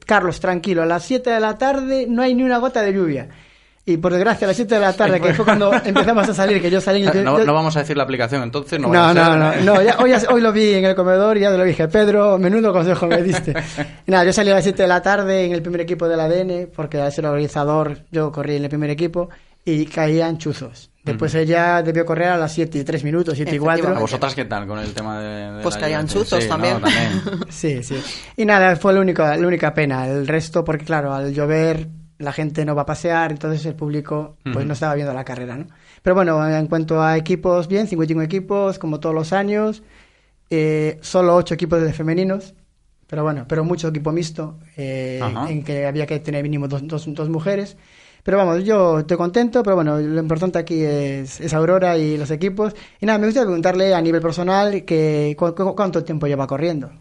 Carlos, 0.07 0.39
tranquilo, 0.39 0.81
a 0.81 0.87
las 0.87 1.03
7 1.03 1.29
de 1.29 1.39
la 1.39 1.59
tarde 1.59 2.07
no 2.09 2.23
hay 2.23 2.33
ni 2.33 2.41
una 2.43 2.57
gota 2.57 2.81
de 2.81 2.91
lluvia. 2.93 3.29
Y 3.83 3.97
por 3.97 4.13
desgracia, 4.13 4.45
a 4.45 4.49
las 4.49 4.55
7 4.57 4.75
de 4.75 4.81
la 4.81 4.93
tarde, 4.93 5.19
que 5.19 5.33
fue 5.33 5.43
cuando 5.43 5.73
empezamos 5.83 6.29
a 6.29 6.33
salir, 6.35 6.61
que 6.61 6.69
yo 6.69 6.79
salí... 6.79 7.01
yo- 7.01 7.13
No, 7.23 7.39
yo- 7.39 7.45
no 7.45 7.53
vamos 7.53 7.75
a 7.75 7.79
decir 7.79 7.97
la 7.97 8.03
aplicación, 8.03 8.43
entonces 8.43 8.79
no. 8.79 8.89
no, 8.89 9.11
no, 9.13 9.35
no, 9.37 9.55
no, 9.55 9.81
ya- 9.81 9.97
hoy, 9.99 10.11
hoy 10.29 10.39
lo 10.41 10.51
vi 10.53 10.73
en 10.75 10.85
el 10.85 10.93
comedor 10.95 11.35
y 11.37 11.41
ya 11.41 11.51
te 11.51 11.57
lo 11.57 11.63
dije, 11.63 11.87
Pedro, 11.87 12.37
menudo 12.37 12.71
consejo 12.73 13.07
me 13.07 13.23
diste. 13.23 13.53
Nada, 14.05 14.23
yo 14.23 14.33
salí 14.33 14.51
a 14.51 14.55
las 14.55 14.63
7 14.63 14.83
de 14.83 14.87
la 14.87 15.01
tarde 15.01 15.45
en 15.45 15.51
el 15.53 15.61
primer 15.63 15.81
equipo 15.81 16.07
del 16.07 16.19
ADN, 16.19 16.69
porque 16.75 16.99
al 17.01 17.11
ser 17.11 17.25
organizador 17.25 17.97
yo 18.11 18.31
corrí 18.31 18.55
en 18.57 18.63
el 18.65 18.69
primer 18.69 18.91
equipo 18.91 19.29
y 19.65 19.85
caían 19.87 20.37
chuzos. 20.37 20.89
Después 21.03 21.33
ella 21.33 21.81
debió 21.81 22.05
correr 22.05 22.27
a 22.29 22.37
las 22.37 22.53
7 22.53 22.77
y 22.77 22.83
3 22.83 23.03
minutos, 23.03 23.33
7 23.35 23.55
y 23.55 23.57
4. 23.57 23.95
¿A 23.95 23.99
vosotras 23.99 24.35
qué 24.35 24.45
tal 24.45 24.67
con 24.67 24.77
el 24.77 24.93
tema 24.93 25.19
de, 25.19 25.51
de 25.53 25.63
Pues 25.63 25.75
caían 25.75 26.07
chuzos 26.07 26.43
Sí, 26.43 26.47
¿no? 26.47 26.55
también. 26.57 26.79
Sí, 27.49 27.81
sí. 27.81 27.99
Y 28.37 28.45
nada, 28.45 28.75
fue 28.75 28.93
la 28.93 28.99
única, 28.99 29.35
la 29.35 29.47
única 29.47 29.73
pena. 29.73 30.07
El 30.07 30.27
resto, 30.27 30.63
porque 30.63 30.85
claro, 30.85 31.11
al 31.11 31.33
llover 31.33 31.87
la 32.21 32.31
gente 32.31 32.63
no 32.65 32.75
va 32.75 32.83
a 32.83 32.85
pasear, 32.85 33.31
entonces 33.31 33.65
el 33.65 33.75
público 33.75 34.37
pues 34.53 34.65
no 34.65 34.73
estaba 34.73 34.93
viendo 34.95 35.13
la 35.13 35.23
carrera, 35.25 35.57
¿no? 35.57 35.67
Pero 36.01 36.15
bueno, 36.15 36.47
en 36.47 36.67
cuanto 36.67 37.01
a 37.01 37.17
equipos, 37.17 37.67
bien, 37.67 37.87
51 37.87 38.23
equipos, 38.23 38.79
como 38.79 38.99
todos 38.99 39.13
los 39.15 39.33
años, 39.33 39.83
eh, 40.49 40.97
solo 41.01 41.35
8 41.35 41.53
equipos 41.53 41.81
de 41.81 41.93
femeninos, 41.93 42.53
pero 43.07 43.23
bueno, 43.23 43.45
pero 43.47 43.63
mucho 43.63 43.89
equipo 43.89 44.11
mixto, 44.11 44.57
eh, 44.77 45.19
en 45.49 45.63
que 45.63 45.85
había 45.85 46.05
que 46.05 46.19
tener 46.19 46.43
mínimo 46.43 46.67
dos, 46.67 46.87
dos, 46.87 47.05
dos 47.13 47.29
mujeres. 47.29 47.77
Pero 48.23 48.37
vamos, 48.37 48.63
yo 48.63 48.99
estoy 48.99 49.17
contento, 49.17 49.63
pero 49.63 49.75
bueno, 49.75 49.97
lo 49.99 50.19
importante 50.21 50.59
aquí 50.59 50.81
es, 50.83 51.41
es 51.41 51.53
Aurora 51.55 51.97
y 51.97 52.17
los 52.17 52.29
equipos. 52.29 52.75
Y 52.99 53.05
nada, 53.07 53.17
me 53.17 53.25
gustaría 53.25 53.47
preguntarle 53.47 53.95
a 53.95 54.01
nivel 54.01 54.21
personal 54.21 54.85
que 54.85 55.35
cu- 55.37 55.55
cu- 55.55 55.75
cuánto 55.75 56.03
tiempo 56.03 56.27
lleva 56.27 56.45
corriendo. 56.45 56.91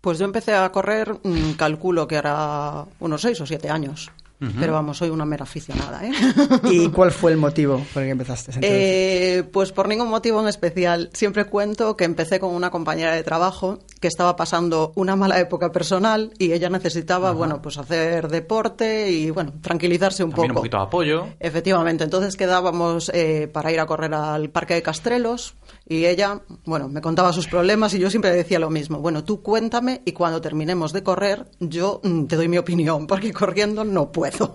Pues 0.00 0.18
yo 0.18 0.24
empecé 0.24 0.54
a 0.54 0.70
correr, 0.72 1.12
mm, 1.22 1.52
calculo 1.58 2.08
que 2.08 2.16
hará 2.16 2.84
unos 3.00 3.20
seis 3.20 3.38
o 3.42 3.46
siete 3.46 3.68
años. 3.68 4.10
Pero 4.38 4.74
vamos, 4.74 4.98
soy 4.98 5.08
una 5.08 5.24
mera 5.24 5.44
aficionada, 5.44 6.04
¿eh? 6.04 6.12
¿Y 6.70 6.88
cuál 6.88 7.10
fue 7.10 7.32
el 7.32 7.38
motivo 7.38 7.82
por 7.94 8.02
el 8.02 8.08
que 8.08 8.12
empezaste? 8.12 8.52
Eh, 8.60 9.44
pues 9.50 9.72
por 9.72 9.88
ningún 9.88 10.08
motivo 10.08 10.40
en 10.40 10.48
especial. 10.48 11.08
Siempre 11.14 11.46
cuento 11.46 11.96
que 11.96 12.04
empecé 12.04 12.38
con 12.38 12.54
una 12.54 12.70
compañera 12.70 13.14
de 13.14 13.22
trabajo 13.22 13.78
que 14.00 14.08
estaba 14.08 14.36
pasando 14.36 14.92
una 14.94 15.16
mala 15.16 15.40
época 15.40 15.72
personal 15.72 16.32
y 16.38 16.52
ella 16.52 16.68
necesitaba, 16.68 17.32
bueno, 17.32 17.62
pues 17.62 17.78
hacer 17.78 18.28
deporte 18.28 19.10
y, 19.10 19.30
bueno, 19.30 19.54
tranquilizarse 19.62 20.22
un 20.22 20.30
También 20.30 20.50
un 20.50 20.54
poco. 20.54 20.60
poquito 20.62 20.76
de 20.76 20.82
apoyo. 20.82 21.26
Efectivamente, 21.40 22.04
entonces 22.04 22.36
quedábamos 22.36 23.10
eh, 23.14 23.48
para 23.50 23.72
ir 23.72 23.80
a 23.80 23.86
correr 23.86 24.12
al 24.12 24.50
Parque 24.50 24.74
de 24.74 24.82
Castrelos 24.82 25.54
y 25.88 26.06
ella, 26.06 26.42
bueno, 26.64 26.88
me 26.88 27.00
contaba 27.00 27.32
sus 27.32 27.46
problemas 27.46 27.94
y 27.94 28.00
yo 28.00 28.10
siempre 28.10 28.32
le 28.32 28.38
decía 28.38 28.58
lo 28.58 28.70
mismo. 28.70 28.98
Bueno, 28.98 29.22
tú 29.22 29.40
cuéntame 29.40 30.02
y 30.04 30.12
cuando 30.12 30.40
terminemos 30.40 30.92
de 30.92 31.04
correr 31.04 31.46
yo 31.60 32.00
mm, 32.02 32.24
te 32.24 32.34
doy 32.34 32.48
mi 32.48 32.58
opinión 32.58 33.06
porque 33.06 33.32
corriendo 33.32 33.84
no 33.84 34.10
puedo. 34.10 34.52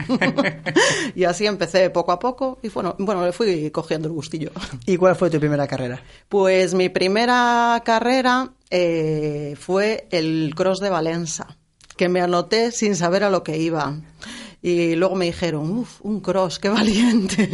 y 1.15 1.23
así 1.23 1.45
empecé 1.45 1.89
poco 1.89 2.11
a 2.11 2.19
poco 2.19 2.59
y 2.61 2.67
bueno, 2.69 2.95
bueno, 2.99 3.25
le 3.25 3.31
fui 3.31 3.71
cogiendo 3.71 4.09
el 4.09 4.13
gustillo. 4.13 4.51
¿Y 4.85 4.97
cuál 4.97 5.15
fue 5.15 5.29
tu 5.29 5.39
primera 5.39 5.67
carrera? 5.67 6.03
Pues 6.27 6.73
mi 6.73 6.89
primera 6.89 7.81
carrera 7.85 8.51
eh, 8.69 9.55
fue 9.57 10.07
el 10.11 10.53
Cross 10.53 10.81
de 10.81 10.91
Valença, 10.91 11.57
que 11.95 12.09
me 12.09 12.19
anoté 12.19 12.71
sin 12.71 12.97
saber 12.97 13.23
a 13.23 13.29
lo 13.29 13.43
que 13.43 13.57
iba. 13.57 13.95
Y 14.63 14.95
luego 14.95 15.15
me 15.15 15.25
dijeron, 15.25 15.69
uff, 15.71 15.99
un 16.03 16.19
cross, 16.19 16.59
qué 16.59 16.69
valiente. 16.69 17.49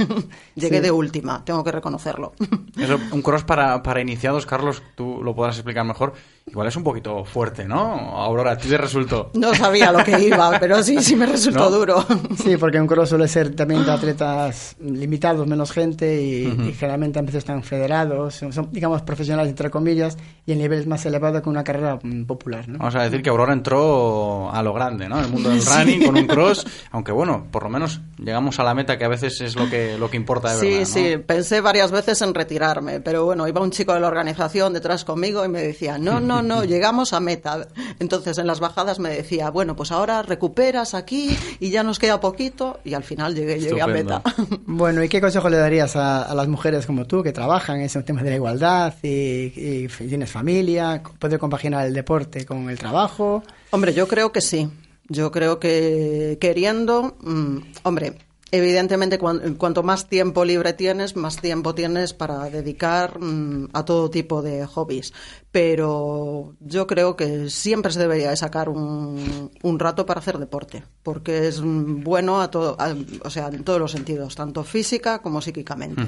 Llegué 0.55 0.77
Sí. 0.77 0.81
de 0.83 0.91
última, 0.91 1.43
tengo 1.45 1.63
que 1.63 1.71
reconocerlo. 1.71 2.33
Eso, 2.77 2.99
un 3.11 3.21
cross 3.21 3.43
para, 3.43 3.81
para 3.81 4.01
iniciados, 4.01 4.45
Carlos, 4.45 4.83
tú 4.95 5.21
lo 5.23 5.33
podrás 5.33 5.55
explicar 5.55 5.85
mejor. 5.85 6.13
Igual 6.49 6.67
es 6.69 6.75
un 6.77 6.83
poquito 6.83 7.25
fuerte, 7.25 7.65
¿no? 7.65 7.77
Aurora, 7.77 8.51
¿a 8.51 8.57
ti 8.57 8.69
te 8.69 8.77
resultó? 8.77 9.31
No 9.33 9.53
sabía 9.53 9.91
lo 9.91 10.01
que 10.03 10.17
iba, 10.19 10.57
pero 10.59 10.81
sí, 10.81 11.01
sí 11.01 11.15
me 11.15 11.25
resultó 11.25 11.69
¿No? 11.69 11.71
duro. 11.71 12.05
Sí, 12.41 12.55
porque 12.55 12.79
un 12.79 12.87
cross 12.87 13.09
suele 13.09 13.27
ser 13.27 13.53
también 13.53 13.85
de 13.85 13.91
atletas 13.91 14.77
limitados, 14.79 15.45
menos 15.45 15.71
gente, 15.71 16.21
y, 16.21 16.73
generalmente 16.73 17.19
a 17.19 17.21
veces 17.21 17.39
están 17.39 17.63
federados, 17.63 18.35
son, 18.35 18.53
son, 18.53 18.69
digamos, 18.71 19.01
profesionales, 19.01 19.49
entre 19.49 19.69
comillas, 19.69 20.17
y 20.45 20.53
el 20.53 20.59
nivel 20.59 20.79
es 20.79 20.87
más 20.87 21.05
elevado 21.05 21.41
que 21.41 21.49
una 21.49 21.65
carrera 21.65 21.99
mm, 22.01 22.23
popular, 22.23 22.67
¿no? 22.69 22.77
Vamos 22.77 22.95
a 22.95 23.03
decir 23.03 23.21
que 23.21 23.29
Aurora 23.29 23.51
entró 23.51 24.49
a 24.49 24.63
lo 24.63 24.73
grande, 24.73 25.09
¿no? 25.09 25.19
En 25.19 25.25
el 25.25 25.31
mundo 25.31 25.49
del 25.49 25.61
running 25.65 26.05
con 26.05 26.15
un 26.15 26.27
cross, 26.27 26.65
aunque 26.91 27.11
bueno, 27.11 27.47
por 27.51 27.63
lo 27.63 27.69
menos 27.69 27.99
Llegamos 28.17 28.59
a 28.59 28.63
la 28.63 28.73
meta 28.73 28.97
que 28.97 29.05
a 29.05 29.07
veces 29.07 29.39
es 29.41 29.55
lo 29.55 29.69
que, 29.69 29.97
lo 29.97 30.09
que 30.09 30.17
importa 30.17 30.53
de 30.53 30.59
sí, 30.59 30.65
verdad. 30.65 30.79
¿no? 30.79 30.85
Sí, 30.85 31.17
pensé 31.25 31.61
varias 31.61 31.91
veces 31.91 32.21
en 32.21 32.33
retirarme, 32.33 32.99
pero 32.99 33.25
bueno, 33.25 33.47
iba 33.47 33.61
un 33.61 33.71
chico 33.71 33.93
de 33.93 33.99
la 33.99 34.07
organización 34.07 34.73
detrás 34.73 35.05
conmigo 35.05 35.45
y 35.45 35.47
me 35.47 35.61
decía, 35.61 35.97
no, 35.97 36.19
no, 36.19 36.41
no, 36.41 36.63
llegamos 36.65 37.13
a 37.13 37.19
meta. 37.19 37.67
Entonces 37.99 38.37
en 38.39 38.47
las 38.47 38.59
bajadas 38.59 38.99
me 38.99 39.09
decía, 39.09 39.51
bueno, 39.51 39.75
pues 39.75 39.91
ahora 39.91 40.23
recuperas 40.23 40.95
aquí 40.95 41.37
y 41.59 41.69
ya 41.69 41.83
nos 41.83 41.99
queda 41.99 42.19
poquito 42.19 42.79
y 42.83 42.95
al 42.95 43.03
final 43.03 43.35
llegué, 43.35 43.59
llegué 43.59 43.81
a 43.81 43.87
meta. 43.87 44.21
Bueno, 44.65 45.03
¿y 45.03 45.09
qué 45.09 45.21
consejo 45.21 45.49
le 45.49 45.57
darías 45.57 45.95
a, 45.95 46.23
a, 46.23 46.35
las 46.35 46.47
mujeres 46.47 46.85
como 46.85 47.05
tú 47.05 47.23
que 47.23 47.31
trabajan 47.31 47.77
en 47.77 47.83
ese 47.83 48.01
tema 48.03 48.21
de 48.21 48.31
la 48.31 48.35
igualdad 48.35 48.93
y, 49.01 49.07
y 49.07 49.87
tienes 49.87 50.29
familia? 50.29 51.01
¿Puede 51.19 51.39
compaginar 51.39 51.87
el 51.87 51.93
deporte 51.93 52.45
con 52.45 52.69
el 52.69 52.77
trabajo? 52.77 53.43
Hombre, 53.71 53.93
yo 53.93 54.07
creo 54.07 54.31
que 54.31 54.41
sí. 54.41 54.69
Yo 55.09 55.31
creo 55.31 55.59
que 55.59 56.37
queriendo, 56.41 57.15
mmm, 57.21 57.59
hombre, 57.83 58.17
evidentemente 58.51 59.17
cu 59.19 59.27
cuanto 59.57 59.83
más 59.83 60.07
tiempo 60.07 60.45
libre 60.45 60.73
tienes, 60.73 61.15
más 61.15 61.37
tiempo 61.39 61.73
tienes 61.75 62.13
para 62.13 62.49
dedicar 62.49 63.19
mmm, 63.19 63.69
a 63.73 63.83
todo 63.85 64.09
tipo 64.09 64.41
de 64.41 64.65
hobbies. 64.65 65.13
Pero 65.51 66.55
yo 66.59 66.87
creo 66.87 67.15
que 67.15 67.49
siempre 67.49 67.91
se 67.91 67.99
debería 67.99 68.35
sacar 68.35 68.69
un, 68.69 69.79
rato 69.79 70.05
para 70.05 70.19
hacer 70.19 70.37
deporte, 70.37 70.83
porque 71.03 71.47
es 71.47 71.61
bueno 71.61 72.41
a 72.41 72.51
todo, 72.51 72.75
a, 72.79 72.95
o 73.23 73.29
sea, 73.29 73.47
en 73.47 73.63
todos 73.63 73.79
los 73.79 73.91
sentidos, 73.91 74.35
tanto 74.35 74.63
física 74.63 75.21
como 75.21 75.41
psíquicamente. 75.41 76.03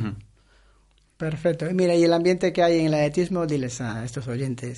Perfecto. 1.20 1.66
Mira, 1.74 1.96
y 1.96 2.04
el 2.06 2.14
ambiente 2.14 2.54
que 2.54 2.64
hay 2.64 2.80
en 2.80 2.86
el 2.86 2.94
atletismo, 2.94 3.46
diles 3.46 3.82
a 3.82 4.06
estos 4.06 4.26
oyentes 4.30 4.78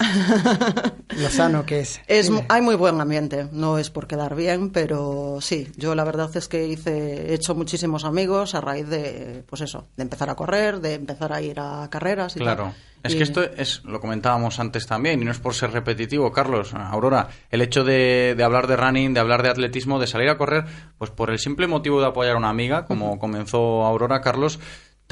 lo 1.16 1.30
sano 1.30 1.68
que 1.68 1.82
es. 1.82 2.02
es 2.08 2.32
hay 2.50 2.64
muy 2.64 2.74
buen 2.74 3.00
ambiente, 3.00 3.48
no 3.52 3.78
es 3.78 3.92
por 3.92 4.08
quedar 4.08 4.34
bien, 4.36 4.72
pero 4.72 5.38
sí, 5.40 5.68
yo 5.78 5.94
la 5.94 6.04
verdad 6.04 6.36
es 6.36 6.48
que 6.48 6.66
hice, 6.66 7.30
he 7.30 7.36
hecho 7.36 7.54
muchísimos 7.54 8.06
amigos 8.06 8.56
a 8.56 8.62
raíz 8.62 8.88
de, 8.90 9.44
pues 9.46 9.62
eso, 9.62 9.88
de 9.96 10.02
empezar 10.02 10.32
a 10.32 10.36
correr, 10.36 10.80
de 10.80 10.96
empezar 10.96 11.32
a 11.32 11.44
ir 11.44 11.60
a 11.60 11.88
carreras 11.92 12.36
y 12.36 12.40
Claro. 12.40 12.64
Tal. 12.64 12.76
Es 13.04 13.14
y... 13.14 13.18
que 13.18 13.24
esto 13.24 13.44
es, 13.44 13.84
lo 13.84 14.00
comentábamos 14.00 14.60
antes 14.60 14.88
también, 14.88 15.22
y 15.22 15.26
no 15.26 15.32
es 15.32 15.40
por 15.40 15.54
ser 15.54 15.72
repetitivo, 15.72 16.32
Carlos, 16.32 16.74
Aurora, 16.74 17.30
el 17.52 17.62
hecho 17.62 17.84
de, 17.84 18.34
de, 18.36 18.44
hablar 18.44 18.66
de 18.66 18.78
running, 18.78 19.14
de 19.14 19.20
hablar 19.20 19.44
de 19.44 19.50
atletismo, 19.50 20.00
de 20.00 20.08
salir 20.08 20.30
a 20.30 20.38
correr, 20.40 20.66
pues 20.98 21.12
por 21.12 21.30
el 21.30 21.38
simple 21.38 21.68
motivo 21.68 22.02
de 22.02 22.08
apoyar 22.08 22.34
a 22.34 22.40
una 22.40 22.50
amiga, 22.50 22.86
como 22.86 23.20
comenzó 23.20 23.86
Aurora, 23.86 24.22
Carlos, 24.22 24.60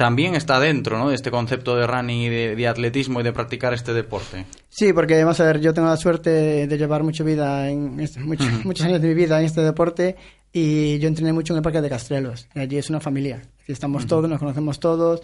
también 0.00 0.34
está 0.34 0.58
dentro 0.58 0.96
¿no? 0.96 1.10
de 1.10 1.14
este 1.14 1.30
concepto 1.30 1.76
de 1.76 1.86
running 1.86 2.22
y 2.22 2.28
de, 2.30 2.56
de, 2.56 2.66
atletismo 2.66 3.20
y 3.20 3.22
de 3.22 3.34
practicar 3.34 3.74
este 3.74 3.92
deporte. 3.92 4.46
Sí, 4.70 4.94
porque 4.94 5.22
vamos 5.22 5.38
a 5.40 5.44
ver, 5.44 5.60
yo 5.60 5.74
tengo 5.74 5.88
la 5.88 5.98
suerte 5.98 6.66
de 6.66 6.78
llevar 6.78 7.02
mucha 7.02 7.22
vida, 7.22 7.68
en 7.68 8.00
este, 8.00 8.18
mucho, 8.20 8.44
muchos 8.64 8.86
años 8.86 9.02
de 9.02 9.08
mi 9.08 9.12
vida 9.12 9.38
en 9.38 9.44
este 9.44 9.60
deporte 9.60 10.16
y 10.54 10.98
yo 11.00 11.08
entrené 11.08 11.34
mucho 11.34 11.52
en 11.52 11.58
el 11.58 11.62
Parque 11.62 11.82
de 11.82 11.90
Castrelos. 11.90 12.48
Allí 12.54 12.78
es 12.78 12.88
una 12.88 13.00
familia, 13.00 13.42
aquí 13.62 13.72
estamos 13.72 14.04
uh 14.04 14.06
-huh. 14.06 14.08
todos, 14.08 14.30
nos 14.30 14.38
conocemos 14.38 14.80
todos. 14.80 15.20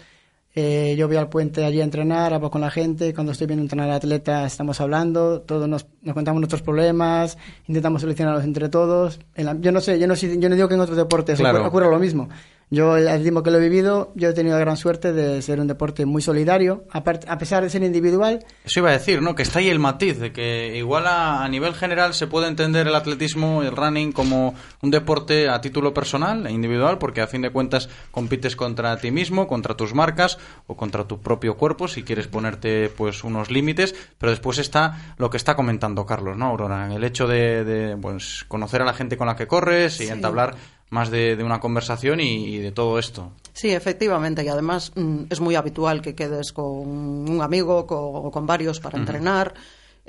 Eh, 0.53 0.95
yo 0.95 1.07
voy 1.07 1.17
al 1.17 1.27
puente 1.27 1.65
allí 1.65 1.81
a 1.81 1.83
entrenar, 1.83 2.35
hablo 2.35 2.51
con 2.51 2.61
la 2.61 2.69
gente, 2.69 3.15
cuando 3.15 3.31
estoy 3.31 3.47
viendo 3.47 3.63
entrenar 3.63 3.89
a 3.89 3.95
atleta 3.95 4.45
estamos 4.45 4.79
hablando, 4.79 5.41
todos 5.41 5.67
nos, 5.67 5.87
nos 6.03 6.13
contamos 6.13 6.39
nuestros 6.39 6.61
problemas, 6.61 7.35
intentamos 7.67 8.01
solucionarlos 8.01 8.43
entre 8.43 8.69
todos. 8.69 9.19
Yo 9.59 9.71
no 9.71 9.81
sé, 9.81 9.97
yo 9.97 10.05
no, 10.05 10.13
yo 10.13 10.49
no 10.49 10.55
digo 10.55 10.67
que 10.67 10.75
en 10.75 10.81
otros 10.81 10.97
deportes 10.97 11.39
claro. 11.39 11.65
ocurra 11.65 11.89
lo 11.89 11.97
mismo. 11.97 12.29
Yo, 12.69 12.97
el 12.97 13.07
atletismo 13.07 13.43
que 13.43 13.51
lo 13.51 13.59
he 13.59 13.61
vivido, 13.61 14.11
yo 14.15 14.29
he 14.29 14.33
tenido 14.33 14.57
la 14.57 14.59
gran 14.59 14.75
suerte 14.75 15.13
de 15.13 15.41
ser 15.41 15.61
un 15.61 15.67
deporte 15.67 16.05
muy 16.05 16.21
solidario, 16.21 16.83
a, 16.91 16.97
a, 16.97 17.37
pesar 17.37 17.63
de 17.63 17.69
ser 17.69 17.81
individual. 17.81 18.45
Eso 18.65 18.81
iba 18.81 18.89
a 18.89 18.93
decir, 18.93 19.21
¿no? 19.21 19.35
Que 19.35 19.43
está 19.43 19.59
ahí 19.59 19.69
el 19.69 19.79
matiz, 19.79 20.19
de 20.19 20.33
que 20.33 20.75
igual 20.75 21.07
a, 21.07 21.45
a, 21.45 21.47
nivel 21.47 21.73
general 21.73 22.13
se 22.13 22.27
puede 22.27 22.47
entender 22.47 22.85
el 22.85 22.95
atletismo, 22.95 23.63
el 23.63 23.73
running, 23.73 24.11
como 24.11 24.53
un 24.81 24.91
deporte 24.91 25.47
a 25.47 25.61
título 25.61 25.93
personal 25.93 26.45
e 26.45 26.51
individual, 26.51 26.97
porque 26.97 27.21
a 27.21 27.27
fin 27.27 27.41
de 27.41 27.51
cuentas 27.51 27.87
compites 28.11 28.57
contra 28.57 28.97
ti 28.97 29.11
mismo, 29.11 29.47
contra 29.47 29.77
tus 29.77 29.93
marcas 29.93 30.37
o 30.67 30.75
contra 30.75 31.05
tu 31.05 31.21
propio 31.21 31.55
cuerpo, 31.55 31.87
si 31.87 32.03
quieres 32.03 32.27
ponerte 32.27 32.89
pues 32.89 33.23
unos 33.23 33.49
límites, 33.49 33.95
pero 34.17 34.31
después 34.31 34.57
está 34.57 35.15
lo 35.17 35.29
que 35.29 35.37
está 35.37 35.55
comentando 35.55 36.05
Carlos, 36.05 36.35
¿no, 36.35 36.47
Aurora? 36.47 36.93
El 36.93 37.05
hecho 37.05 37.27
de, 37.27 37.63
de 37.63 37.95
pues, 37.95 38.43
conocer 38.49 38.81
a 38.81 38.85
la 38.85 38.93
gente 38.93 39.15
con 39.15 39.27
la 39.27 39.37
que 39.37 39.47
corres 39.47 40.01
y 40.01 40.07
sí. 40.07 40.11
entablar 40.11 40.55
más 40.89 41.09
de, 41.11 41.35
de 41.35 41.43
una 41.43 41.59
conversación 41.59 42.19
y, 42.19 42.45
y, 42.55 42.57
de 42.59 42.71
todo 42.71 42.97
esto. 42.99 43.31
Sí, 43.53 43.69
efectivamente, 43.71 44.43
y 44.43 44.47
además 44.47 44.91
mm, 44.95 45.23
es 45.29 45.39
muy 45.41 45.55
habitual 45.55 46.01
que 46.01 46.15
quedes 46.15 46.53
con 46.53 46.65
un 46.67 47.41
amigo 47.41 47.85
con, 47.85 47.99
o 48.01 48.31
con 48.31 48.45
varios 48.45 48.79
para 48.79 48.95
uh 48.95 48.97
-huh. 48.97 49.01
entrenar. 49.01 49.53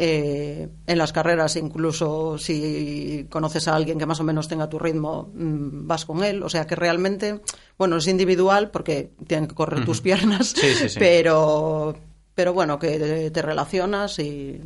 Eh, 0.01 0.69
en 0.87 0.97
las 0.99 1.12
carreras, 1.12 1.57
incluso 1.57 2.38
si 2.38 3.27
conoces 3.29 3.67
a 3.67 3.75
alguien 3.75 3.99
que 3.99 4.07
más 4.07 4.21
o 4.21 4.25
menos 4.25 4.47
tenga 4.47 4.69
tu 4.69 4.79
ritmo, 4.79 5.33
mmm, 5.35 5.88
vas 5.88 6.05
con 6.05 6.23
él. 6.23 6.45
O 6.45 6.49
sea 6.49 6.69
que 6.69 6.77
realmente, 6.77 7.41
bueno, 7.77 7.97
es 7.97 8.07
individual 8.07 8.71
porque 8.71 9.11
tienen 9.27 9.49
que 9.49 9.57
correr 9.57 9.81
uh 9.81 9.83
-huh. 9.83 9.87
tus 9.87 10.01
piernas, 10.01 10.55
sí, 10.57 10.73
sí, 10.75 10.88
sí. 10.88 10.99
pero 11.01 11.97
pero 12.37 12.53
bueno, 12.53 12.79
que 12.79 13.31
te 13.33 13.43
relacionas 13.43 14.21
y 14.21 14.61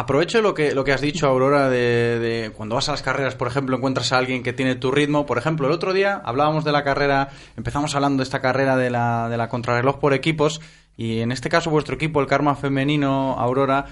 Aprovecho 0.00 0.40
lo 0.42 0.54
que, 0.54 0.76
lo 0.76 0.84
que 0.84 0.92
has 0.92 1.00
dicho, 1.00 1.26
Aurora, 1.26 1.68
de, 1.68 2.20
de, 2.20 2.50
cuando 2.50 2.76
vas 2.76 2.88
a 2.88 2.92
las 2.92 3.02
carreras, 3.02 3.34
por 3.34 3.48
ejemplo, 3.48 3.76
encuentras 3.76 4.12
a 4.12 4.18
alguien 4.18 4.44
que 4.44 4.52
tiene 4.52 4.76
tu 4.76 4.92
ritmo. 4.92 5.26
Por 5.26 5.38
ejemplo, 5.38 5.66
el 5.66 5.72
otro 5.72 5.92
día 5.92 6.22
hablábamos 6.24 6.62
de 6.62 6.70
la 6.70 6.84
carrera, 6.84 7.30
empezamos 7.56 7.96
hablando 7.96 8.18
de 8.18 8.22
esta 8.22 8.40
carrera 8.40 8.76
de 8.76 8.90
la, 8.90 9.28
de 9.28 9.36
la 9.36 9.48
contrarreloj 9.48 9.98
por 9.98 10.14
equipos, 10.14 10.60
y 10.96 11.18
en 11.18 11.32
este 11.32 11.48
caso 11.48 11.70
vuestro 11.70 11.96
equipo, 11.96 12.20
el 12.20 12.28
Karma 12.28 12.54
Femenino, 12.54 13.34
Aurora, 13.40 13.86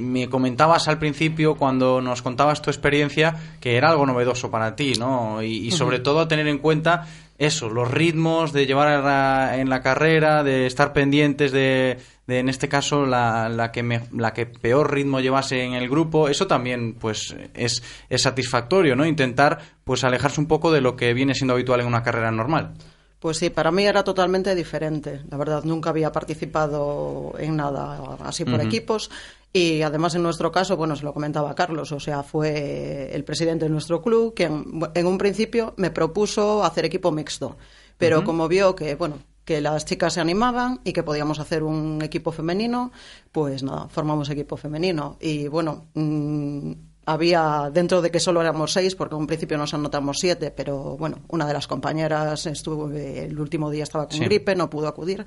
me 0.00 0.28
comentabas 0.28 0.86
al 0.86 1.00
principio, 1.00 1.56
cuando 1.56 2.00
nos 2.00 2.22
contabas 2.22 2.62
tu 2.62 2.70
experiencia, 2.70 3.34
que 3.60 3.76
era 3.76 3.90
algo 3.90 4.06
novedoso 4.06 4.48
para 4.48 4.76
ti, 4.76 4.92
¿no? 4.96 5.42
Y, 5.42 5.66
y 5.66 5.72
sobre 5.72 5.98
todo 5.98 6.28
tener 6.28 6.46
en 6.46 6.58
cuenta 6.58 7.08
eso, 7.40 7.70
los 7.70 7.90
ritmos 7.90 8.52
de 8.52 8.66
llevar 8.66 9.54
en 9.58 9.70
la 9.70 9.80
carrera, 9.80 10.44
de 10.44 10.66
estar 10.66 10.92
pendientes 10.92 11.52
de, 11.52 11.98
de 12.26 12.38
en 12.38 12.50
este 12.50 12.68
caso, 12.68 13.06
la, 13.06 13.48
la, 13.48 13.72
que 13.72 13.82
me, 13.82 14.02
la 14.12 14.34
que 14.34 14.44
peor 14.44 14.92
ritmo 14.92 15.20
llevase 15.20 15.64
en 15.64 15.72
el 15.72 15.88
grupo, 15.88 16.28
eso 16.28 16.46
también 16.46 16.92
pues 16.92 17.34
es, 17.54 17.82
es 18.10 18.22
satisfactorio, 18.22 18.94
¿no? 18.94 19.06
Intentar 19.06 19.58
pues 19.84 20.04
alejarse 20.04 20.38
un 20.38 20.48
poco 20.48 20.70
de 20.70 20.82
lo 20.82 20.96
que 20.96 21.14
viene 21.14 21.34
siendo 21.34 21.54
habitual 21.54 21.80
en 21.80 21.86
una 21.86 22.02
carrera 22.02 22.30
normal. 22.30 22.74
Pues 23.20 23.38
sí, 23.38 23.48
para 23.48 23.70
mí 23.70 23.84
era 23.84 24.04
totalmente 24.04 24.54
diferente. 24.54 25.20
La 25.30 25.38
verdad, 25.38 25.64
nunca 25.64 25.90
había 25.90 26.12
participado 26.12 27.34
en 27.38 27.56
nada 27.56 28.16
así 28.22 28.44
por 28.44 28.54
uh 28.54 28.58
-huh. 28.58 28.66
equipos. 28.66 29.10
Y 29.52 29.82
además, 29.82 30.14
en 30.14 30.22
nuestro 30.22 30.52
caso, 30.52 30.76
bueno, 30.76 30.94
se 30.94 31.04
lo 31.04 31.12
comentaba 31.12 31.54
Carlos, 31.56 31.90
o 31.90 31.98
sea, 31.98 32.22
fue 32.22 33.10
el 33.12 33.24
presidente 33.24 33.64
de 33.64 33.70
nuestro 33.70 34.00
club 34.00 34.32
que 34.32 34.44
en, 34.44 34.64
en 34.94 35.06
un 35.06 35.18
principio 35.18 35.74
me 35.76 35.90
propuso 35.90 36.62
hacer 36.62 36.84
equipo 36.84 37.10
mixto. 37.10 37.56
Pero 37.98 38.18
uh 38.18 38.22
-huh. 38.22 38.26
como 38.26 38.48
vio 38.48 38.74
que, 38.74 38.94
bueno, 38.94 39.18
que 39.44 39.60
las 39.60 39.84
chicas 39.84 40.14
se 40.14 40.20
animaban 40.20 40.80
y 40.84 40.92
que 40.92 41.02
podíamos 41.02 41.40
hacer 41.40 41.64
un 41.64 42.00
equipo 42.02 42.30
femenino, 42.30 42.92
pues 43.32 43.64
nada, 43.64 43.88
formamos 43.88 44.30
equipo 44.30 44.56
femenino. 44.56 45.16
Y 45.20 45.48
bueno, 45.48 45.88
mmm, 45.94 46.72
había, 47.06 47.70
dentro 47.72 48.00
de 48.00 48.10
que 48.12 48.20
solo 48.20 48.40
éramos 48.40 48.72
seis, 48.72 48.94
porque 48.94 49.16
en 49.16 49.22
un 49.22 49.26
principio 49.26 49.58
nos 49.58 49.74
anotamos 49.74 50.18
siete, 50.20 50.52
pero 50.52 50.96
bueno, 50.96 51.22
una 51.28 51.46
de 51.46 51.54
las 51.54 51.66
compañeras 51.66 52.46
estuvo, 52.46 52.88
el 52.90 53.38
último 53.40 53.68
día 53.68 53.82
estaba 53.82 54.06
con 54.06 54.16
sí. 54.18 54.24
gripe, 54.24 54.54
no 54.54 54.70
pudo 54.70 54.86
acudir 54.86 55.24